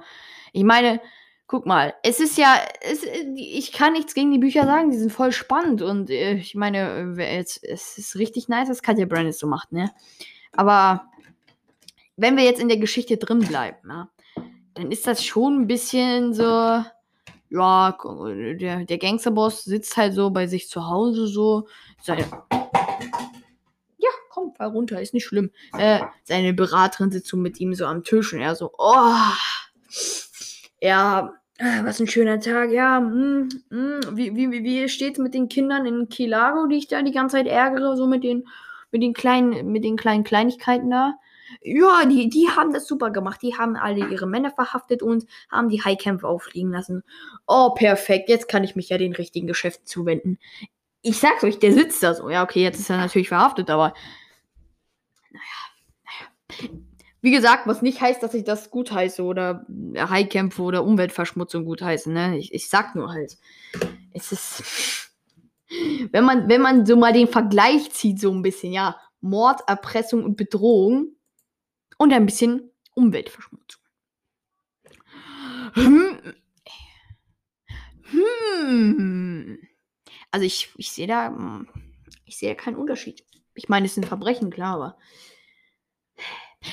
[0.54, 1.02] ich meine,
[1.46, 3.04] guck mal, es ist ja, es,
[3.36, 7.14] ich kann nichts gegen die Bücher sagen, die sind voll spannend und äh, ich meine,
[7.20, 9.92] es, es ist richtig nice, dass Katja Brandis so macht, ne?
[10.54, 11.06] Aber
[12.16, 14.10] wenn wir jetzt in der Geschichte drin bleiben, ja,
[14.76, 16.44] dann ist das schon ein bisschen so,
[17.50, 21.68] ja, der, der Gangsterboss sitzt halt so bei sich zu Hause so,
[22.02, 23.11] seine, ja,
[24.42, 25.52] komm, fall runter, ist nicht schlimm.
[25.78, 29.16] Äh, seine Beraterin sitzt so mit ihm so am Tisch und er so, oh,
[30.82, 32.72] ja, Ah, was ein schöner Tag.
[32.72, 37.04] Ja, mm, mm, wie, wie, wie steht's mit den Kindern in Kilago, die ich da
[37.04, 38.48] die ganze Zeit ärgere, so mit den,
[38.92, 41.14] mit den kleinen, mit den kleinen Kleinigkeiten da?
[41.62, 43.44] Ja, die, die haben das super gemacht.
[43.44, 47.04] Die haben alle ihre Männer verhaftet und haben die Highkämpfe auffliegen lassen.
[47.46, 48.28] Oh, perfekt.
[48.30, 50.40] Jetzt kann ich mich ja den richtigen Geschäften zuwenden.
[51.04, 52.28] Ich sag's euch, der sitzt da so.
[52.32, 53.94] Ja, okay, jetzt ist er natürlich verhaftet, aber.
[57.22, 61.82] Wie gesagt, was nicht heißt, dass ich das gut heiße oder Highkämpfe oder Umweltverschmutzung gut
[61.82, 62.12] heiße.
[62.12, 62.38] Ne?
[62.38, 63.38] Ich, ich sag nur halt.
[64.14, 64.64] Es ist.
[66.12, 70.26] Wenn man, wenn man so mal den Vergleich zieht, so ein bisschen, ja, Mord, Erpressung
[70.26, 71.16] und Bedrohung
[71.98, 73.82] und ein bisschen Umweltverschmutzung.
[75.76, 76.20] Hm.
[78.04, 79.60] Hm.
[80.32, 81.64] Also ich, ich sehe da,
[82.26, 83.24] ich sehe keinen Unterschied.
[83.54, 84.98] Ich meine, es sind Verbrechen, klar, aber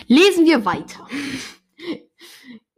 [0.06, 1.06] Lesen wir weiter.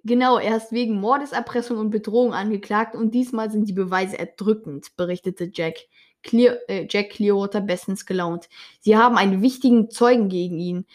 [0.04, 5.50] genau, er ist wegen Mordeserpressung und Bedrohung angeklagt und diesmal sind die Beweise erdrückend, berichtete
[5.52, 5.76] Jack.
[6.22, 8.50] Clear, äh, Jack Clearwater bestens gelaunt.
[8.80, 10.86] Sie haben einen wichtigen Zeugen gegen ihn.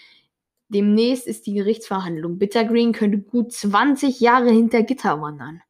[0.70, 2.38] Demnächst ist die Gerichtsverhandlung.
[2.38, 5.62] Bittergreen könnte gut 20 Jahre hinter Gitter wandern.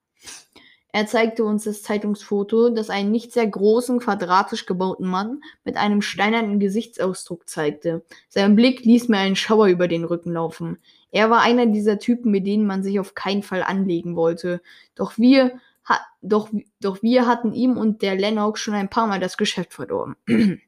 [0.95, 6.01] Er zeigte uns das Zeitungsfoto, das einen nicht sehr großen, quadratisch gebauten Mann mit einem
[6.01, 8.05] steinernen Gesichtsausdruck zeigte.
[8.29, 10.77] Sein Blick ließ mir einen Schauer über den Rücken laufen.
[11.12, 14.62] Er war einer dieser Typen, mit denen man sich auf keinen Fall anlegen wollte.
[14.95, 19.19] Doch wir, ha doch, doch wir hatten ihm und der Lennox schon ein paar Mal
[19.19, 20.15] das Geschäft verdorben.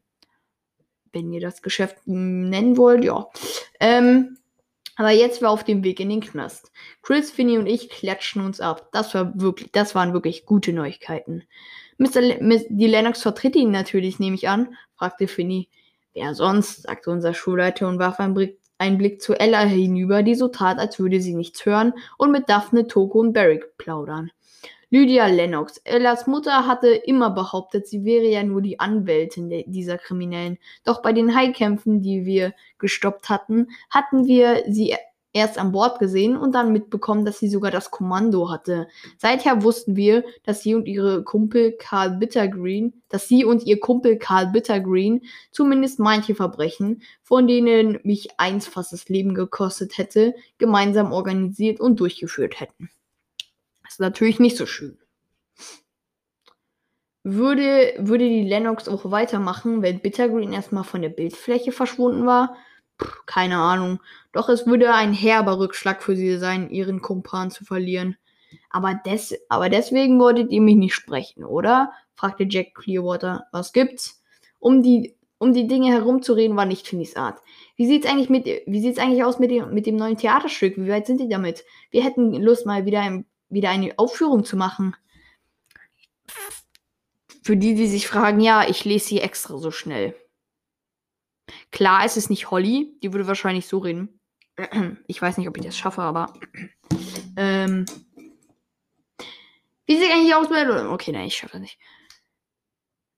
[1.13, 3.29] Wenn ihr das Geschäft nennen wollt, ja.
[3.79, 4.36] Ähm,
[4.97, 6.71] aber jetzt war auf dem Weg in den Knast.
[7.03, 8.89] Chris, Finney und ich klatschten uns ab.
[8.91, 11.43] Das war wirklich, das waren wirklich gute Neuigkeiten.
[11.97, 12.21] Mr.
[12.21, 15.69] Le die Lennox vertritt ihn natürlich, nehme ich an, fragte Finney.
[16.13, 16.83] Wer sonst?
[16.83, 20.79] sagte unser Schulleiter und warf einen Blick, einen Blick zu Ella hinüber, die so tat,
[20.79, 24.31] als würde sie nichts hören und mit Daphne, Toko und Barrick plaudern.
[24.89, 25.81] Lydia Lennox.
[25.83, 30.57] Ellas Mutter hatte immer behauptet, sie wäre ja nur die Anwältin dieser Kriminellen.
[30.85, 34.95] Doch bei den Highkämpfen, die wir gestoppt hatten, hatten wir sie
[35.33, 38.87] erst an Bord gesehen und dann mitbekommen, dass sie sogar das Kommando hatte.
[39.17, 44.17] Seither wussten wir, dass sie und ihre Kumpel Carl Bittergreen, dass sie und ihr Kumpel
[44.17, 45.21] Carl Bittergreen
[45.51, 51.99] zumindest manche Verbrechen, von denen mich eins fast das Leben gekostet hätte, gemeinsam organisiert und
[51.99, 52.89] durchgeführt hätten
[53.99, 54.97] natürlich nicht so schön.
[57.23, 62.55] Würde, würde die Lennox auch weitermachen, wenn Bittergreen erstmal von der Bildfläche verschwunden war?
[62.97, 63.99] Puh, keine Ahnung.
[64.31, 68.15] Doch es würde ein herber Rückschlag für sie sein, ihren Kumpan zu verlieren.
[68.69, 71.91] Aber, des, aber deswegen wolltet ihr mich nicht sprechen, oder?
[72.15, 73.45] fragte Jack Clearwater.
[73.51, 74.23] Was gibt's?
[74.59, 77.39] Um die, um die Dinge herumzureden, war nicht Finnys Art.
[77.75, 80.77] Wie sieht's eigentlich mit, wie sieht's eigentlich aus mit dem, mit dem neuen Theaterstück?
[80.77, 81.63] Wie weit sind die damit?
[81.91, 84.95] Wir hätten Lust, mal wieder, ein, wieder eine Aufführung zu machen.
[87.43, 90.15] Für die, die sich fragen, ja, ich lese sie extra so schnell.
[91.71, 94.19] Klar, es ist nicht Holly, die würde wahrscheinlich so reden.
[95.07, 96.33] Ich weiß nicht, ob ich das schaffe, aber.
[97.39, 97.85] Ähm,
[99.85, 100.67] wie sieht eigentlich aus mit.
[100.67, 101.79] Okay, nein, ich schaffe das nicht.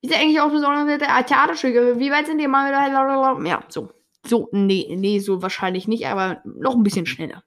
[0.02, 2.00] Wie sieht eigentlich aus mit Theaterstücke?
[2.00, 3.48] Wie weit sind die mal wieder?
[3.48, 3.94] Ja, so.
[4.26, 7.44] So, nee, nee, so wahrscheinlich nicht, aber noch ein bisschen schneller.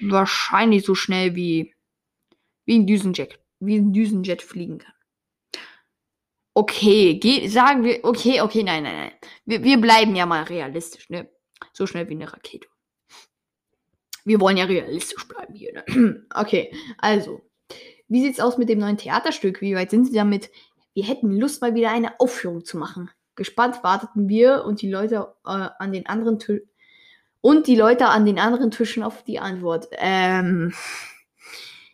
[0.00, 1.74] Wahrscheinlich so schnell wie,
[2.64, 4.92] wie ein Düsenjet, wie ein Düsenjet fliegen kann.
[6.56, 9.12] Okay, geh, sagen wir, okay, okay, nein, nein, nein.
[9.44, 11.28] Wir, wir bleiben ja mal realistisch, ne?
[11.72, 12.68] So schnell wie eine Rakete.
[14.24, 16.26] Wir wollen ja realistisch bleiben hier, ne?
[16.34, 17.42] Okay, also.
[18.06, 19.60] Wie sieht's aus mit dem neuen Theaterstück?
[19.62, 20.50] Wie weit sind Sie damit?
[20.92, 23.10] Wir hätten Lust, mal wieder eine Aufführung zu machen.
[23.34, 26.68] Gespannt warteten wir und die Leute äh, an den anderen Tischen
[27.44, 29.88] und die Leute an den anderen Tischen auf die Antwort.
[29.98, 30.72] Ähm,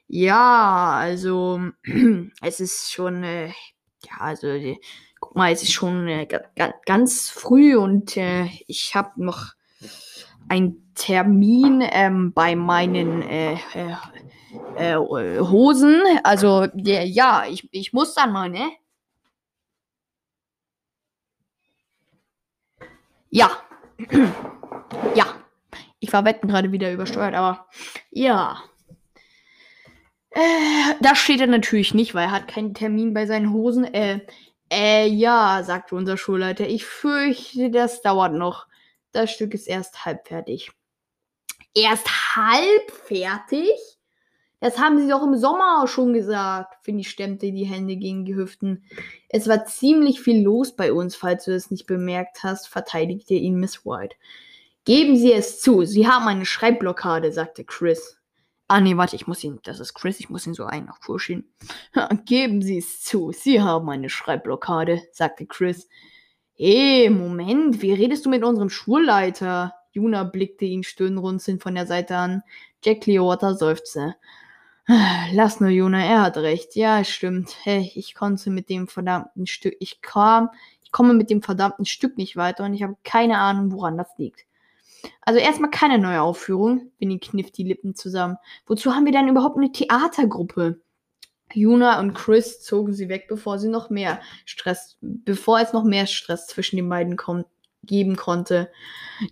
[0.07, 1.61] ja, also
[2.41, 4.81] es ist schon, äh, ja, also die,
[5.19, 6.29] guck mal, es ist schon äh,
[6.87, 9.47] ganz früh und äh, ich habe noch
[10.49, 16.01] einen Termin ähm, bei meinen äh, äh, äh, Hosen.
[16.23, 18.71] Also ja, ich, ich muss dann mal, ne?
[23.31, 23.51] Ja.
[25.17, 25.40] ja.
[26.01, 27.67] Ich war Wetten gerade wieder übersteuert, aber
[28.11, 28.63] ja.
[30.31, 33.85] Äh, da steht er natürlich nicht, weil er hat keinen Termin bei seinen Hosen.
[33.85, 34.21] Äh,
[34.73, 36.67] äh, ja, sagte unser Schulleiter.
[36.67, 38.67] Ich fürchte, das dauert noch.
[39.13, 40.71] Das Stück ist erst halb fertig.
[41.75, 43.71] Erst halb fertig?
[44.61, 46.77] Das haben sie doch im Sommer schon gesagt.
[46.83, 48.85] Finny stemmte die Hände gegen die Hüften.
[49.29, 53.59] Es war ziemlich viel los bei uns, falls du es nicht bemerkt hast, verteidigte ihn
[53.59, 54.17] Miss White.
[54.85, 58.17] Geben Sie es zu, Sie haben eine Schreibblockade, sagte Chris.
[58.67, 61.01] Ah, nee, warte, ich muss ihn, das ist Chris, ich muss ihn so ein nach
[61.01, 61.53] Kurschienen.
[62.25, 65.89] Geben Sie es zu, Sie haben eine Schreibblockade, sagte Chris.
[66.55, 69.75] Hey, Moment, wie redest du mit unserem Schulleiter?
[69.93, 72.43] Juna blickte ihn stirnrunzelnd von der Seite an.
[72.85, 74.15] Jack Clearwater seufzte.
[75.33, 76.77] Lass nur, Juna, er hat recht.
[76.77, 77.57] Ja, es stimmt.
[77.63, 80.51] Hey, ich konnte mit dem verdammten Stück, ich kam,
[80.83, 84.09] ich komme mit dem verdammten Stück nicht weiter und ich habe keine Ahnung, woran das
[84.17, 84.47] liegt.
[85.23, 86.91] Also erstmal keine neue Aufführung.
[86.99, 88.37] Winnie kniff die Lippen zusammen.
[88.67, 90.81] Wozu haben wir dann überhaupt eine Theatergruppe?
[91.53, 96.07] Juna und Chris zogen sie weg, bevor sie noch mehr Stress, bevor es noch mehr
[96.07, 97.17] Stress zwischen den beiden
[97.83, 98.71] geben konnte.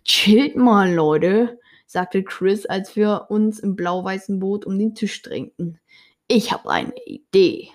[0.05, 5.81] Chillt mal, Leute sagte Chris, als wir uns im blau-weißen Boot um den Tisch drängten.
[6.27, 7.71] Ich habe eine Idee.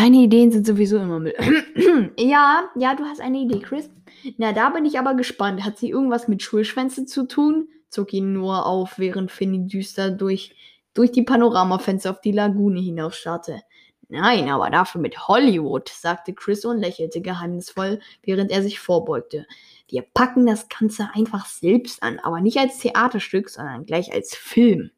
[0.00, 1.36] Deine Ideen sind sowieso immer mit.
[2.18, 3.90] ja, ja, du hast eine Idee, Chris.
[4.38, 5.62] Na, da bin ich aber gespannt.
[5.62, 7.68] Hat sie irgendwas mit Schulschwänzen zu tun?
[7.90, 10.56] zog ihn nur auf, während Finny düster durch,
[10.94, 13.60] durch die Panoramafenster auf die Lagune hinausstarrte.
[14.08, 19.46] Nein, aber dafür mit Hollywood, sagte Chris und lächelte geheimnisvoll, während er sich vorbeugte.
[19.86, 24.92] Wir packen das Ganze einfach selbst an, aber nicht als Theaterstück, sondern gleich als Film.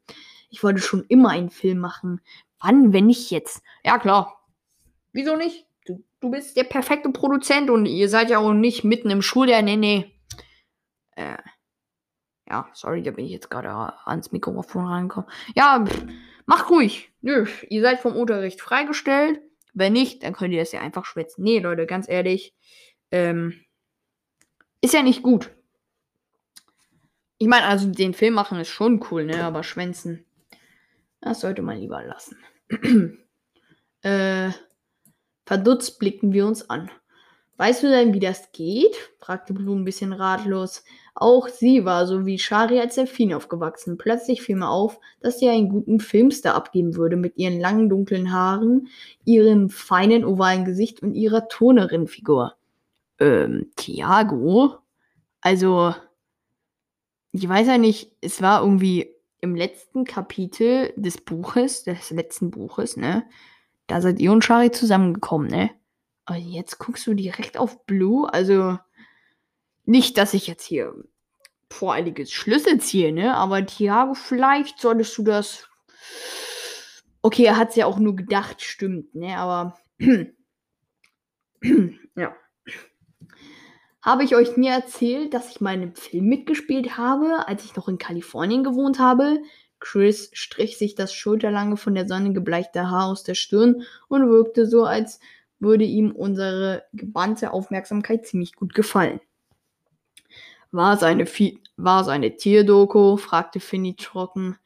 [0.49, 2.21] Ich wollte schon immer einen Film machen.
[2.61, 3.61] Wann, wenn nicht jetzt?
[3.83, 4.42] Ja, klar.
[5.13, 5.65] Wieso nicht?
[5.85, 9.61] Du, du bist der perfekte Produzent und ihr seid ja auch nicht mitten im Schuljahr.
[9.61, 10.11] Nee, nee.
[11.15, 11.37] Äh.
[12.49, 13.69] Ja, sorry, da bin ich jetzt gerade
[14.05, 15.29] ans Mikrofon reingekommen.
[15.55, 16.05] Ja, pff,
[16.45, 17.11] macht ruhig.
[17.21, 19.39] Nö, ihr seid vom Unterricht freigestellt.
[19.73, 21.43] Wenn nicht, dann könnt ihr das ja einfach schwätzen.
[21.43, 22.53] Nee, Leute, ganz ehrlich.
[23.11, 23.61] Ähm,
[24.81, 25.51] ist ja nicht gut.
[27.37, 29.43] Ich meine, also den Film machen ist schon cool, ne?
[29.43, 30.25] Aber Schwänzen,
[31.21, 32.37] das sollte man lieber lassen.
[34.01, 34.51] äh,
[35.45, 36.89] verdutzt blickten wir uns an.
[37.57, 38.95] Weißt du denn, wie das geht?
[39.19, 40.83] fragte Blue ein bisschen ratlos.
[41.13, 43.97] Auch sie war so wie Shari als Delfin aufgewachsen.
[43.97, 48.33] Plötzlich fiel mir auf, dass sie einen guten Filmstar abgeben würde mit ihren langen dunklen
[48.33, 48.87] Haaren,
[49.23, 52.55] ihrem feinen ovalen Gesicht und ihrer Turnerin-Figur
[53.19, 54.77] ähm, Thiago.
[55.41, 55.93] Also,
[57.31, 62.97] ich weiß ja nicht, es war irgendwie im letzten Kapitel des Buches, des letzten Buches,
[62.97, 63.23] ne?
[63.93, 65.69] Da seid ihr und Shari zusammengekommen, ne?
[66.25, 68.79] Aber jetzt guckst du direkt auf Blue, also
[69.85, 70.95] nicht, dass ich jetzt hier
[71.69, 73.35] voreiliges Schlüsse ziehe, ne?
[73.35, 75.69] Aber Thiago, vielleicht solltest du das.
[77.21, 79.37] Okay, er hat es ja auch nur gedacht, stimmt, ne?
[79.37, 79.77] Aber
[82.15, 82.35] ja.
[84.01, 87.99] Habe ich euch nie erzählt, dass ich einem Film mitgespielt habe, als ich noch in
[87.99, 89.43] Kalifornien gewohnt habe?
[89.83, 94.65] Chris strich sich das schulterlange von der Sonne gebleichte Haar aus der Stirn und wirkte
[94.65, 95.19] so, als
[95.59, 99.19] würde ihm unsere gebannte Aufmerksamkeit ziemlich gut gefallen.
[100.71, 103.17] War es eine, Fi war es eine Tierdoku?
[103.17, 104.57] fragte Finny trocken.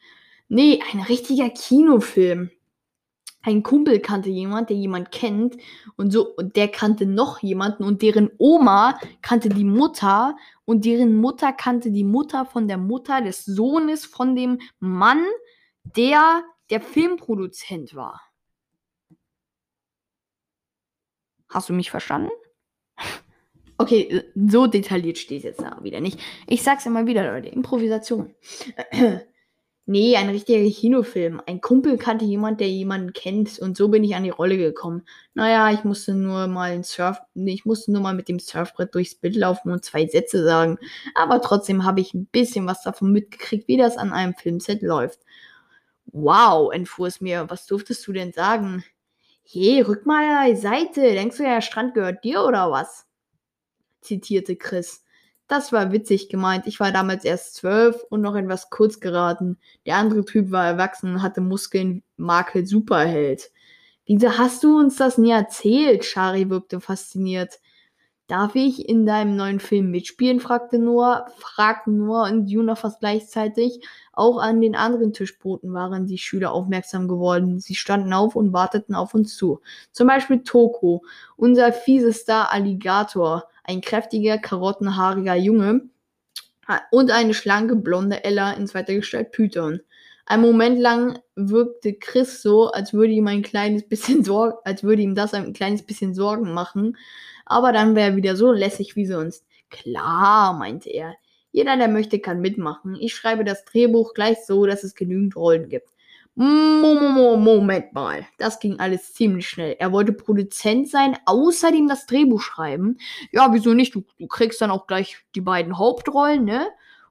[0.50, 2.52] Nee, ein richtiger Kinofilm.
[3.42, 5.58] Ein Kumpel kannte jemand, der jemand kennt
[5.96, 10.36] und so und der kannte noch jemanden und deren Oma kannte die Mutter
[10.66, 15.24] und deren Mutter kannte die Mutter von der Mutter des Sohnes von dem Mann,
[15.84, 18.22] der der Filmproduzent war.
[21.50, 22.32] Hast du mich verstanden?
[23.80, 26.20] Okay, so detailliert steht es jetzt wieder nicht.
[26.48, 27.50] Ich sag's immer wieder, Leute.
[27.50, 28.34] Improvisation.
[29.88, 31.42] nee, ein richtiger Kinofilm.
[31.48, 33.58] Ein Kumpel kannte jemand, der jemanden kennt.
[33.58, 35.04] Und so bin ich an die Rolle gekommen.
[35.34, 37.18] Naja, ich musste nur mal ein Surf.
[37.34, 40.78] Ich musste nur mal mit dem Surfbrett durchs Bild laufen und zwei Sätze sagen.
[41.16, 45.22] Aber trotzdem habe ich ein bisschen was davon mitgekriegt, wie das an einem Filmset läuft.
[46.08, 47.46] Wow, entfuhr es mir.
[47.50, 48.84] Was durftest du denn sagen?
[49.44, 51.02] Hey, rück mal an die Seite.
[51.02, 53.08] Denkst du, der Strand gehört dir oder was?
[54.02, 55.04] zitierte Chris.
[55.48, 56.68] Das war witzig gemeint.
[56.68, 59.58] Ich war damals erst zwölf und noch etwas kurz geraten.
[59.86, 63.52] Der andere Typ war erwachsen und hatte Muskeln, Makel Superheld.
[64.06, 66.04] Wieso hast du uns das nie erzählt?
[66.04, 67.60] Shari wirkte fasziniert.
[68.28, 70.42] Darf ich in deinem neuen Film mitspielen?
[70.42, 73.80] fragte Noah, fragten Noah und Juna fast gleichzeitig.
[74.12, 77.62] Auch an den anderen Tischbooten waren die Schüler aufmerksam geworden.
[77.62, 79.62] Sie standen auf und warteten auf uns zu.
[79.94, 81.06] Zum Beispiel Toko,
[81.38, 85.82] unser fiesester Alligator ein kräftiger, karottenhaariger Junge
[86.92, 89.82] und eine schlanke, blonde Ella in zweiter Gestalt Python.
[90.26, 95.02] Ein Moment lang wirkte Chris so, als würde ihm ein kleines bisschen Sorgen, als würde
[95.02, 96.98] ihm das ein kleines bisschen Sorgen machen,
[97.46, 99.46] aber dann wäre er wieder so lässig wie sonst.
[99.70, 101.16] Klar, meinte er.
[101.52, 102.96] Jeder, der möchte, kann mitmachen.
[103.00, 105.90] Ich schreibe das Drehbuch gleich so, dass es genügend Rollen gibt.
[106.40, 109.76] Moment mal, das ging alles ziemlich schnell.
[109.80, 113.00] Er wollte Produzent sein, außerdem das Drehbuch schreiben.
[113.32, 113.96] Ja, wieso nicht?
[113.96, 116.68] Du, du kriegst dann auch gleich die beiden Hauptrollen, ne?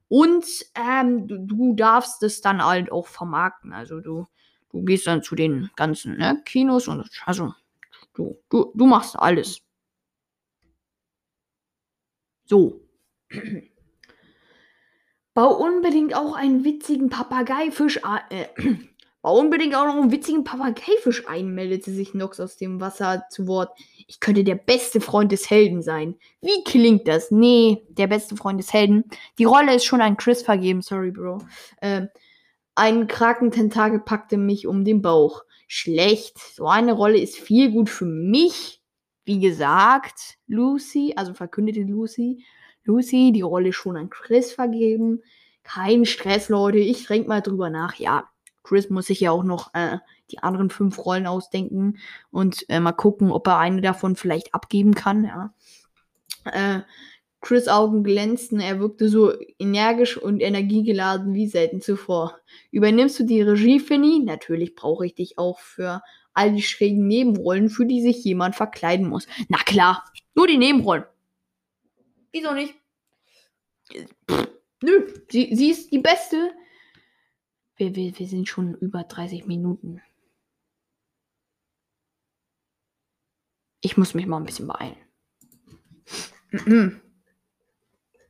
[0.06, 0.46] Und
[0.76, 3.72] ähm, du, du, darfst es dann halt auch vermarkten.
[3.72, 4.28] Also du,
[4.70, 7.52] du gehst dann zu den ganzen ne, Kinos und also
[8.14, 9.60] du, du, du machst alles.
[12.44, 12.80] So.
[15.34, 18.00] Bau unbedingt auch einen witzigen Papageifisch.
[18.30, 18.46] Äh,
[19.32, 23.76] Unbedingt auch noch einen witzigen Papageifisch ein, meldete sich Nox aus dem Wasser zu Wort.
[24.06, 26.14] Ich könnte der beste Freund des Helden sein.
[26.40, 27.32] Wie klingt das?
[27.32, 29.02] Nee, der beste Freund des Helden.
[29.38, 31.42] Die Rolle ist schon an Chris vergeben, sorry, Bro.
[31.82, 32.08] Ähm,
[32.76, 35.42] ein Krakententakel packte mich um den Bauch.
[35.66, 36.38] Schlecht.
[36.38, 38.80] So eine Rolle ist viel gut für mich.
[39.24, 42.44] Wie gesagt, Lucy, also verkündete Lucy.
[42.84, 45.22] Lucy, die Rolle ist schon an Chris vergeben.
[45.64, 46.78] Kein Stress, Leute.
[46.78, 47.96] Ich denke mal drüber nach.
[47.96, 48.30] Ja,
[48.66, 49.98] Chris muss sich ja auch noch äh,
[50.30, 51.98] die anderen fünf Rollen ausdenken
[52.32, 55.24] und äh, mal gucken, ob er eine davon vielleicht abgeben kann.
[55.24, 55.54] Ja.
[56.44, 56.80] Äh,
[57.40, 62.40] Chris Augen glänzten, er wirkte so energisch und energiegeladen wie selten zuvor.
[62.72, 64.20] Übernimmst du die Regie, Finny?
[64.24, 66.02] Natürlich brauche ich dich auch für
[66.34, 69.28] all die schrägen Nebenrollen, für die sich jemand verkleiden muss.
[69.48, 70.02] Na klar,
[70.34, 71.04] nur die Nebenrollen.
[72.32, 72.74] Wieso nicht?
[74.28, 74.48] Pff,
[74.82, 76.50] nö, sie, sie ist die beste
[77.76, 80.00] wir, wir, wir sind schon über 30 Minuten.
[83.80, 84.96] Ich muss mich mal ein bisschen beeilen.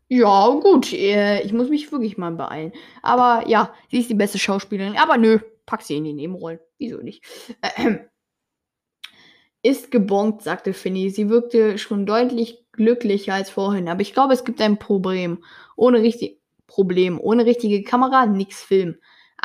[0.09, 0.93] Ja, gut.
[0.93, 2.73] Äh, ich muss mich wirklich mal beeilen.
[3.03, 4.97] Aber ja, sie ist die beste Schauspielerin.
[4.97, 6.61] Aber nö, pack sie in die Nebenrollen.
[6.79, 7.25] Wieso nicht?
[9.63, 11.11] Ist gebongt, sagte Finny.
[11.11, 13.89] Sie wirkte schon deutlich glücklicher als vorhin.
[13.89, 15.43] Aber ich glaube, es gibt ein Problem.
[15.75, 17.19] Ohne richtig Problem.
[17.21, 18.99] Ohne richtige Kamera, nix Film.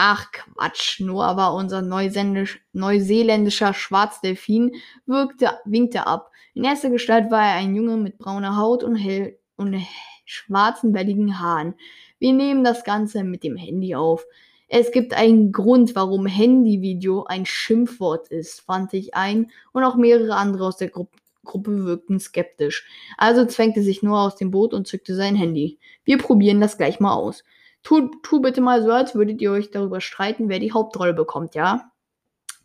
[0.04, 4.72] Ach Quatsch, Noah war unser neuseeländischer Schwarzdelfin,
[5.06, 6.32] wirkte, winkte ab.
[6.56, 9.80] In erster Gestalt war er ein Junge mit brauner Haut und, hell, und
[10.26, 11.76] schwarzen, welligen Haaren.
[12.18, 14.26] Wir nehmen das Ganze mit dem Handy auf.
[14.68, 20.34] Es gibt einen Grund, warum Handyvideo ein Schimpfwort ist, fand ich ein, und auch mehrere
[20.36, 21.10] andere aus der Gru
[21.44, 22.88] Gruppe wirkten skeptisch.
[23.18, 25.78] Also zwängte sich Noah aus dem Boot und zückte sein Handy.
[26.06, 27.44] Wir probieren das gleich mal aus.
[27.84, 31.56] Tu, tu bitte mal so, als würdet ihr euch darüber streiten, wer die Hauptrolle bekommt,
[31.56, 31.92] ja?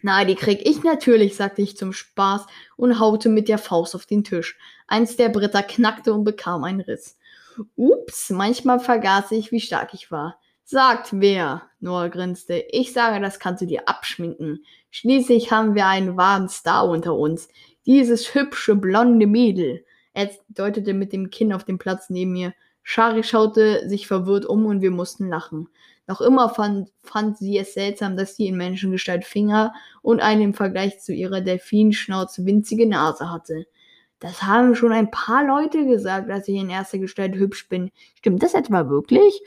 [0.02, 2.46] Na, die krieg ich natürlich, sagte ich zum Spaß
[2.76, 4.58] und haute mit der Faust auf den Tisch.
[4.86, 7.16] Eins der Bretter knackte und bekam einen Riss.
[7.76, 10.38] Ups, manchmal vergaß ich, wie stark ich war.
[10.64, 11.62] Sagt wer?
[11.80, 12.64] Noah grinste.
[12.70, 14.64] Ich sage, das kannst du dir abschminken.
[14.90, 17.48] Schließlich haben wir einen wahren Star unter uns.
[17.86, 19.84] Dieses hübsche, blonde Mädel.
[20.12, 22.52] Er deutete mit dem Kinn auf den Platz neben mir.
[22.88, 25.68] Shari schaute sich verwirrt um und wir mussten lachen.
[26.06, 30.54] Noch immer fand, fand sie es seltsam, dass sie in Menschengestalt Finger und eine im
[30.54, 33.66] Vergleich zu ihrer Delfinschnauze winzige Nase hatte.
[34.20, 37.90] Das haben schon ein paar Leute gesagt, dass ich in erster Gestalt hübsch bin.
[38.14, 39.42] Stimmt das etwa wirklich?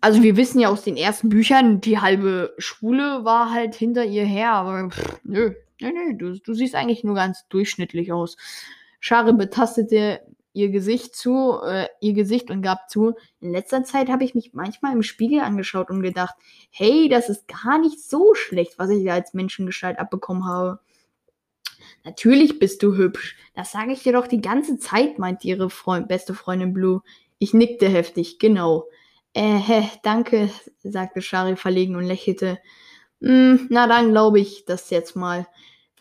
[0.00, 4.24] Also wir wissen ja aus den ersten Büchern, die halbe Schule war halt hinter ihr
[4.24, 8.36] her, aber pff, nö, nö, nö, du, du siehst eigentlich nur ganz durchschnittlich aus.
[8.98, 10.22] Schare betastete
[10.54, 14.54] ihr Gesicht zu, äh, ihr Gesicht und gab zu, in letzter Zeit habe ich mich
[14.54, 16.34] manchmal im Spiegel angeschaut und gedacht,
[16.70, 20.80] hey, das ist gar nicht so schlecht, was ich da als Menschengestalt abbekommen habe.
[22.04, 23.36] Natürlich bist du hübsch.
[23.54, 27.02] Das sage ich dir doch die ganze Zeit, meinte ihre Freund, beste Freundin Blue.
[27.38, 28.86] Ich nickte heftig, genau.
[29.32, 30.50] Äh, danke,
[30.82, 32.58] sagte Shari verlegen und lächelte.
[33.20, 35.46] Hm, na dann glaube ich das jetzt mal.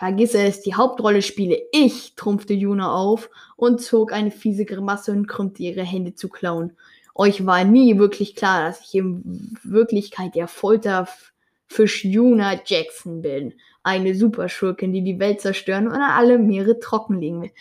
[0.04, 5.28] Vergiss es, die Hauptrolle spiele ich, trumpfte Juna auf und zog eine fiese Grimasse und
[5.28, 6.76] krümmte ihre Hände zu klauen.
[7.16, 13.54] Euch war nie wirklich klar, dass ich in Wirklichkeit der Folterfisch Juna Jackson bin.
[13.82, 17.52] Eine Superschurkin, die die Welt zerstören und alle Meere trockenlegen will.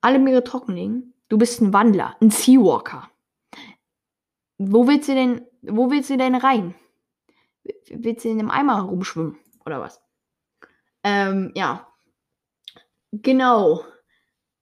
[0.00, 1.14] Alle Meere trockenlegen?
[1.28, 3.08] Du bist ein Wandler, ein Seawalker.
[4.58, 6.74] Wo willst du denn, wo willst du denn rein?
[7.90, 9.38] Willst du in einem Eimer rumschwimmen?
[9.64, 10.00] Oder was?
[11.02, 11.86] Ähm, ja.
[13.12, 13.84] Genau.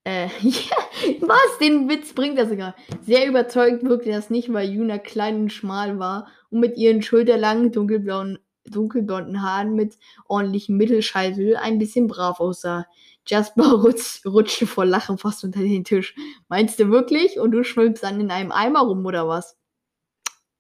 [0.05, 0.77] Äh, ja,
[1.21, 1.59] was?
[1.61, 2.75] Den Witz bringt das sogar.
[3.03, 7.73] Sehr überzeugt wirkte das nicht, weil Juna klein und schmal war und mit ihren schulterlangen,
[7.73, 12.87] dunkelblauen, dunkelblonden Haaren mit ordentlichem Mittelscheitel ein bisschen brav aussah.
[13.27, 16.15] Jasper rutsch, rutschte vor Lachen fast unter den Tisch.
[16.49, 17.39] Meinst du wirklich?
[17.41, 19.57] Und du schwimmst dann in einem Eimer rum oder was?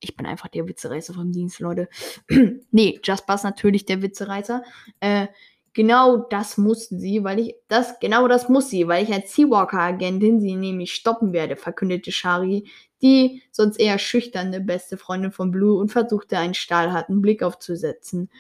[0.05, 1.89] Ich bin einfach der Witzereißer vom Dienst, Leute.
[2.71, 4.63] nee, Jasper ist natürlich der Witzereißer.
[5.01, 5.29] Äh,
[5.73, 10.41] genau das mussten sie, weil ich das genau das muss sie, weil ich als Seawalker-Agentin
[10.41, 12.65] sie nämlich stoppen werde, verkündete Shari,
[13.03, 18.31] die sonst eher schüchterne beste Freundin von Blue und versuchte einen stahlharten Blick aufzusetzen,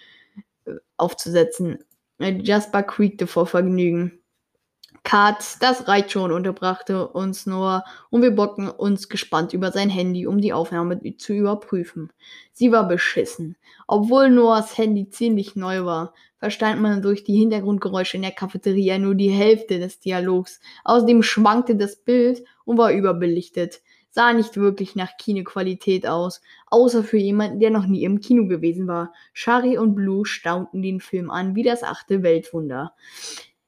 [0.64, 1.78] äh, aufzusetzen.
[2.18, 4.23] Äh, Jasper quiekte vor Vergnügen.
[5.04, 10.26] Kat, das reicht schon, unterbrachte uns Noah und wir bocken uns gespannt über sein Handy,
[10.26, 12.10] um die Aufnahme zu überprüfen.
[12.52, 13.56] Sie war beschissen.
[13.86, 19.14] Obwohl Noahs Handy ziemlich neu war, verstand man durch die Hintergrundgeräusche in der Cafeteria nur
[19.14, 20.58] die Hälfte des Dialogs.
[20.84, 23.82] Außerdem schwankte das Bild und war überbelichtet.
[24.08, 28.86] Sah nicht wirklich nach Kinoqualität aus, außer für jemanden, der noch nie im Kino gewesen
[28.86, 29.12] war.
[29.34, 32.94] Shari und Blue staunten den Film an wie das achte Weltwunder.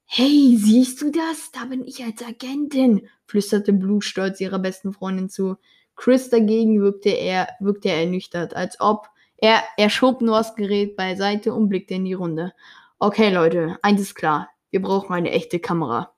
[0.09, 1.51] Hey, siehst du das?
[1.51, 5.57] Da bin ich als Agentin, flüsterte Blue stolz ihrer besten Freundin zu.
[5.97, 10.97] Chris dagegen wirkte er, wirkte er ernüchtert, als ob er, er schob nur das Gerät
[10.97, 12.53] beiseite und blickte in die Runde.
[13.01, 14.49] Okay, Leute, eins ist klar.
[14.71, 16.13] Wir brauchen eine echte Kamera.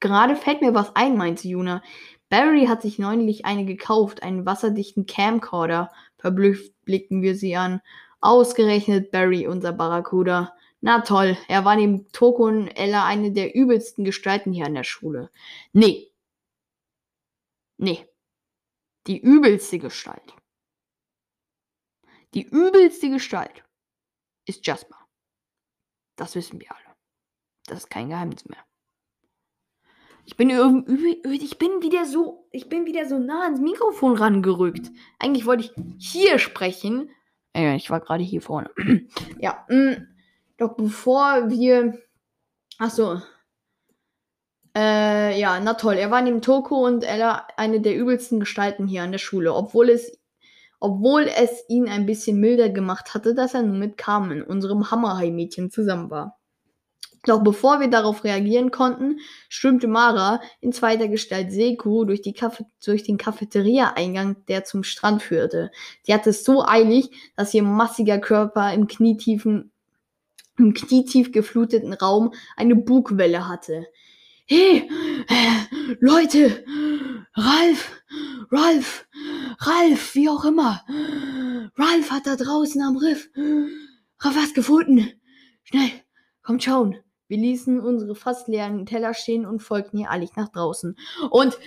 [0.00, 1.82] Gerade fällt mir was ein, meinte Juna.
[2.28, 5.92] Barry hat sich neulich eine gekauft, einen wasserdichten Camcorder.
[6.18, 7.80] Verblüfft blickten wir sie an.
[8.20, 10.52] Ausgerechnet Barry, unser Barracuda.
[10.86, 14.84] Na toll, er war neben Toko und Ella eine der übelsten Gestalten hier an der
[14.84, 15.32] Schule.
[15.72, 16.12] Nee.
[17.76, 18.06] Nee.
[19.08, 20.36] Die übelste Gestalt.
[22.34, 23.64] Die übelste Gestalt
[24.44, 24.96] ist Jasper.
[26.14, 26.94] Das wissen wir alle.
[27.66, 28.64] Das ist kein Geheimnis mehr.
[30.24, 34.92] Ich bin ich bin wieder so, ich bin wieder so nah ans Mikrofon rangerückt.
[35.18, 37.10] Eigentlich wollte ich hier sprechen.
[37.54, 38.70] Ich war gerade hier vorne.
[39.40, 40.14] ja, mh.
[40.58, 41.98] Doch bevor wir.
[42.78, 43.20] Achso.
[44.74, 45.94] Äh, ja, na toll.
[45.94, 49.88] Er war neben Toko und Ella eine der übelsten Gestalten hier an der Schule, obwohl
[49.88, 50.18] es,
[50.80, 55.70] obwohl es ihn ein bisschen milder gemacht hatte, dass er nun mit Carmen, unserem Hammerhai-Mädchen,
[55.70, 56.38] zusammen war.
[57.26, 62.22] Doch bevor wir darauf reagieren konnten, strömte Mara in zweiter Gestalt Seku durch,
[62.84, 65.70] durch den Cafeteria-Eingang, der zum Strand führte.
[66.02, 69.72] Sie hatte es so eilig, dass ihr massiger Körper im knietiefen
[70.58, 73.86] im knietief gefluteten Raum eine Bugwelle hatte.
[74.46, 74.88] Hey,
[75.28, 76.64] äh, Leute,
[77.34, 78.02] Ralf,
[78.50, 79.08] Ralf,
[79.58, 80.84] Ralf, wie auch immer.
[81.76, 83.28] Ralf hat da draußen am Riff
[84.22, 85.12] was gefunden.
[85.64, 85.90] Schnell,
[86.42, 86.96] kommt schauen.
[87.28, 90.96] Wir ließen unsere fast leeren Teller stehen und folgten ihr eilig nach draußen.
[91.30, 91.58] Und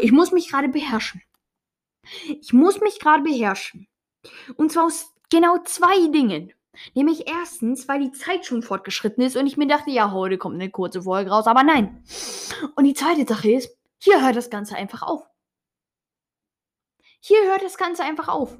[0.00, 1.22] ich muss mich gerade beherrschen.
[2.40, 3.86] Ich muss mich gerade beherrschen.
[4.56, 6.52] Und zwar aus genau zwei Dingen.
[6.94, 10.54] Nämlich erstens, weil die Zeit schon fortgeschritten ist und ich mir dachte, ja, heute kommt
[10.54, 12.02] eine kurze Folge raus, aber nein.
[12.76, 15.28] Und die zweite Sache ist, hier hört das Ganze einfach auf.
[17.20, 18.56] Hier hört das Ganze einfach auf.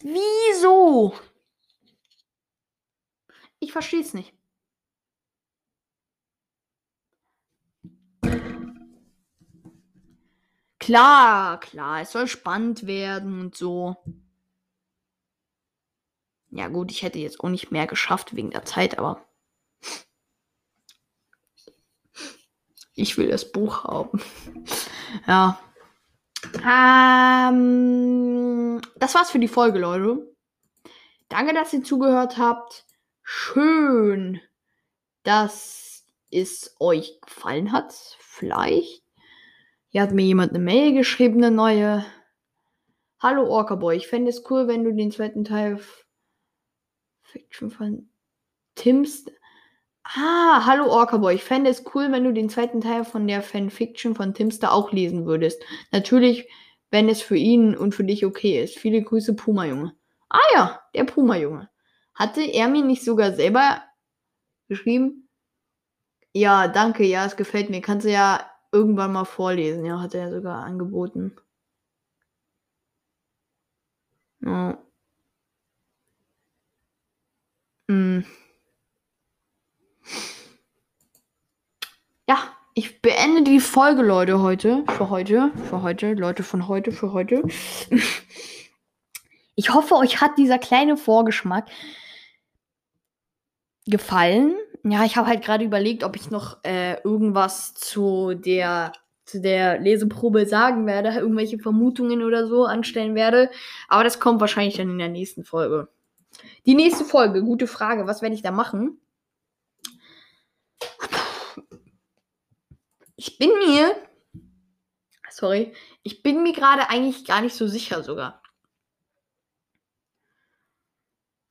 [0.00, 1.14] Wieso?
[3.58, 4.34] Ich verstehe es nicht.
[10.90, 13.96] klar, klar, es soll spannend werden und so.
[16.50, 19.24] Ja, gut, ich hätte jetzt auch nicht mehr geschafft wegen der Zeit, aber.
[22.94, 24.20] Ich will das Buch haben.
[25.26, 25.60] ja.
[26.66, 27.50] Ähm,
[28.96, 30.34] das war's für die Folge, Leute.
[31.28, 32.84] Danke, dass ihr zugehört habt.
[33.22, 34.40] Schön,
[35.22, 37.94] dass es euch gefallen hat.
[38.18, 39.04] Vielleicht.
[39.88, 42.04] Hier hat mir jemand eine Mail geschrieben, eine neue.
[43.20, 45.78] Hallo Orca Boy, ich fände es cool, wenn du den zweiten Teil
[47.30, 48.08] Fiction von
[48.74, 49.26] Tims.
[50.04, 53.42] Ah, hallo Orca Boy, ich fände es cool, wenn du den zweiten Teil von der
[53.42, 55.62] Fanfiction von Timster auch lesen würdest.
[55.92, 56.48] Natürlich,
[56.90, 58.78] wenn es für ihn und für dich okay ist.
[58.78, 59.94] Viele Grüße, Puma Junge.
[60.28, 61.70] Ah ja, der Puma Junge.
[62.14, 63.82] Hatte er mir nicht sogar selber
[64.68, 65.28] geschrieben?
[66.32, 67.80] Ja, danke, ja, es gefällt mir.
[67.80, 69.84] Kannst du ja irgendwann mal vorlesen.
[69.84, 71.36] Ja, hat er sogar angeboten.
[74.40, 74.78] Ja.
[77.90, 78.24] Hm.
[82.28, 82.38] Ja,
[82.74, 84.84] ich beende die Folge, Leute, heute.
[84.96, 85.50] Für heute.
[85.68, 86.14] Für heute.
[86.14, 86.92] Leute von heute.
[86.92, 87.42] Für heute.
[89.56, 91.68] Ich hoffe, euch hat dieser kleine Vorgeschmack
[93.86, 94.54] gefallen.
[94.84, 98.92] Ja, ich habe halt gerade überlegt, ob ich noch äh, irgendwas zu der
[99.24, 103.50] zu der Leseprobe sagen werde, irgendwelche Vermutungen oder so anstellen werde.
[103.88, 105.88] Aber das kommt wahrscheinlich dann in der nächsten Folge.
[106.66, 108.06] Die nächste Folge, gute Frage.
[108.06, 109.00] Was werde ich da machen?
[113.16, 113.94] Ich bin mir.
[115.30, 115.74] Sorry.
[116.02, 118.42] Ich bin mir gerade eigentlich gar nicht so sicher sogar.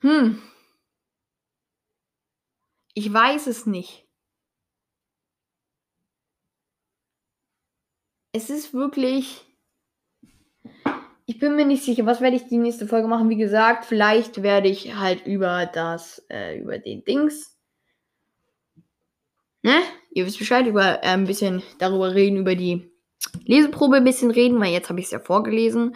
[0.02, 0.42] Hm.
[2.94, 4.08] Ich weiß es nicht.
[8.32, 9.49] Es ist wirklich.
[11.30, 13.30] Ich bin mir nicht sicher, was werde ich die nächste Folge machen.
[13.30, 17.56] Wie gesagt, vielleicht werde ich halt über das, äh, über den Dings.
[19.62, 19.80] Ne?
[20.10, 22.92] Ihr wisst Bescheid, über äh, ein bisschen darüber reden, über die
[23.46, 25.96] Leseprobe ein bisschen reden, weil jetzt habe ich es ja vorgelesen.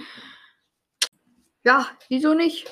[1.66, 2.72] Ja, wieso nicht?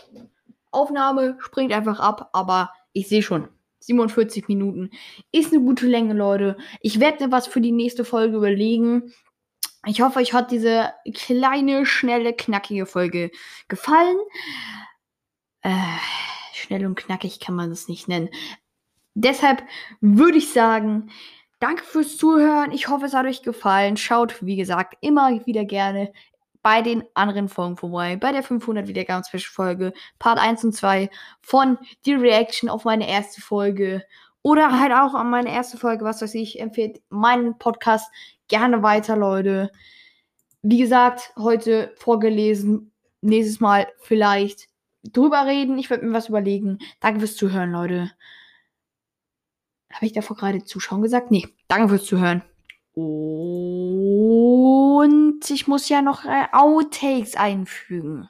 [0.69, 3.47] Aufnahme springt einfach ab, aber ich sehe schon.
[3.79, 4.91] 47 Minuten
[5.31, 6.57] ist eine gute Länge, Leute.
[6.81, 9.11] Ich werde mir was für die nächste Folge überlegen.
[9.87, 13.31] Ich hoffe, euch hat diese kleine, schnelle, knackige Folge
[13.67, 14.17] gefallen.
[15.61, 15.71] Äh,
[16.53, 18.29] schnell und knackig kann man das nicht nennen.
[19.15, 19.63] Deshalb
[19.99, 21.11] würde ich sagen,
[21.59, 22.71] danke fürs Zuhören.
[22.71, 23.97] Ich hoffe, es hat euch gefallen.
[23.97, 26.13] Schaut, wie gesagt, immer wieder gerne
[26.61, 28.17] bei den anderen Folgen vorbei.
[28.17, 31.09] Bei der 500 Wiedergaben Special Folge, Part 1 und 2
[31.41, 34.05] von die Reaction auf meine erste Folge.
[34.43, 38.11] Oder halt auch an meine erste Folge, was weiß ich, empfehlt meinen Podcast
[38.47, 39.71] gerne weiter, Leute.
[40.61, 42.91] Wie gesagt, heute vorgelesen.
[43.21, 44.67] Nächstes Mal vielleicht
[45.03, 45.77] drüber reden.
[45.77, 46.79] Ich werde mir was überlegen.
[46.99, 48.11] Danke fürs Zuhören, Leute.
[49.91, 51.31] Habe ich davor gerade Zuschauen gesagt?
[51.31, 51.47] Nee.
[51.67, 52.43] Danke fürs Zuhören.
[52.93, 54.19] Und
[55.49, 58.29] ich muss ja noch äh, Outtakes einfügen.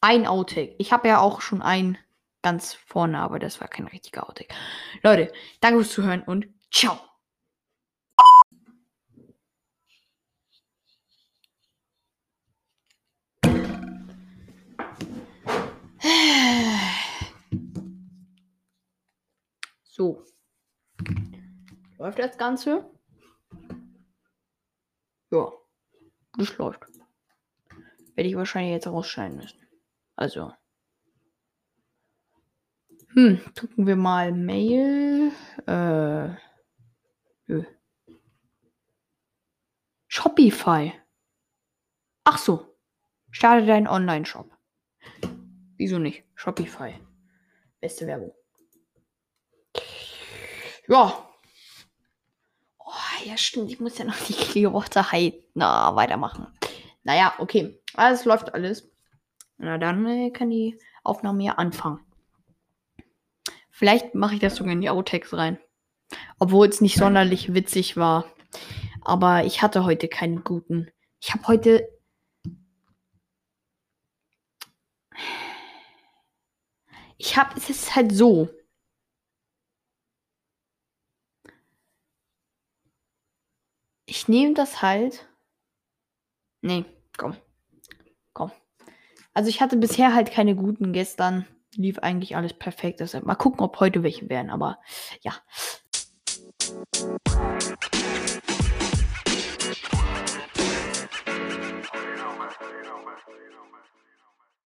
[0.00, 0.74] Ein Outtake.
[0.78, 1.98] Ich habe ja auch schon ein
[2.42, 4.54] ganz vorne, aber das war kein richtiger Outtake.
[5.02, 6.98] Leute, danke fürs Zuhören und ciao.
[19.98, 20.24] So.
[21.98, 22.88] Läuft das Ganze?
[25.32, 25.52] Ja.
[26.34, 26.84] Das läuft.
[28.14, 29.58] Werde ich wahrscheinlich jetzt rausschneiden müssen.
[30.14, 30.52] Also.
[33.14, 35.32] Hm, drücken wir mal Mail.
[35.66, 36.28] Äh.
[40.06, 40.92] Shopify.
[42.24, 42.76] Ach so.
[43.30, 44.50] Starte deinen Online-Shop.
[45.76, 46.24] Wieso nicht?
[46.34, 46.94] Shopify.
[47.80, 48.34] Beste Werbung.
[50.88, 51.24] Ja.
[52.78, 53.70] Oh, ja, stimmt.
[53.70, 56.48] Ich muss ja noch die Clearwater High na, weitermachen.
[57.04, 57.80] Naja, okay.
[57.94, 58.90] Alles läuft alles.
[59.56, 62.00] Na, dann äh, kann die Aufnahme ja anfangen.
[63.78, 65.56] Vielleicht mache ich das sogar in die Outtakes rein.
[66.40, 68.24] Obwohl es nicht sonderlich witzig war.
[69.02, 70.90] Aber ich hatte heute keinen guten.
[71.20, 71.88] Ich habe heute.
[77.18, 77.56] Ich habe.
[77.56, 78.48] Es ist halt so.
[84.06, 85.28] Ich nehme das halt.
[86.62, 86.84] Nee,
[87.16, 87.36] komm.
[88.32, 88.50] Komm.
[89.34, 91.46] Also ich hatte bisher halt keine guten gestern.
[91.76, 93.00] Lief eigentlich alles perfekt.
[93.00, 94.50] Deshalb mal gucken, ob heute welche werden.
[94.50, 94.78] Aber
[95.20, 95.34] ja.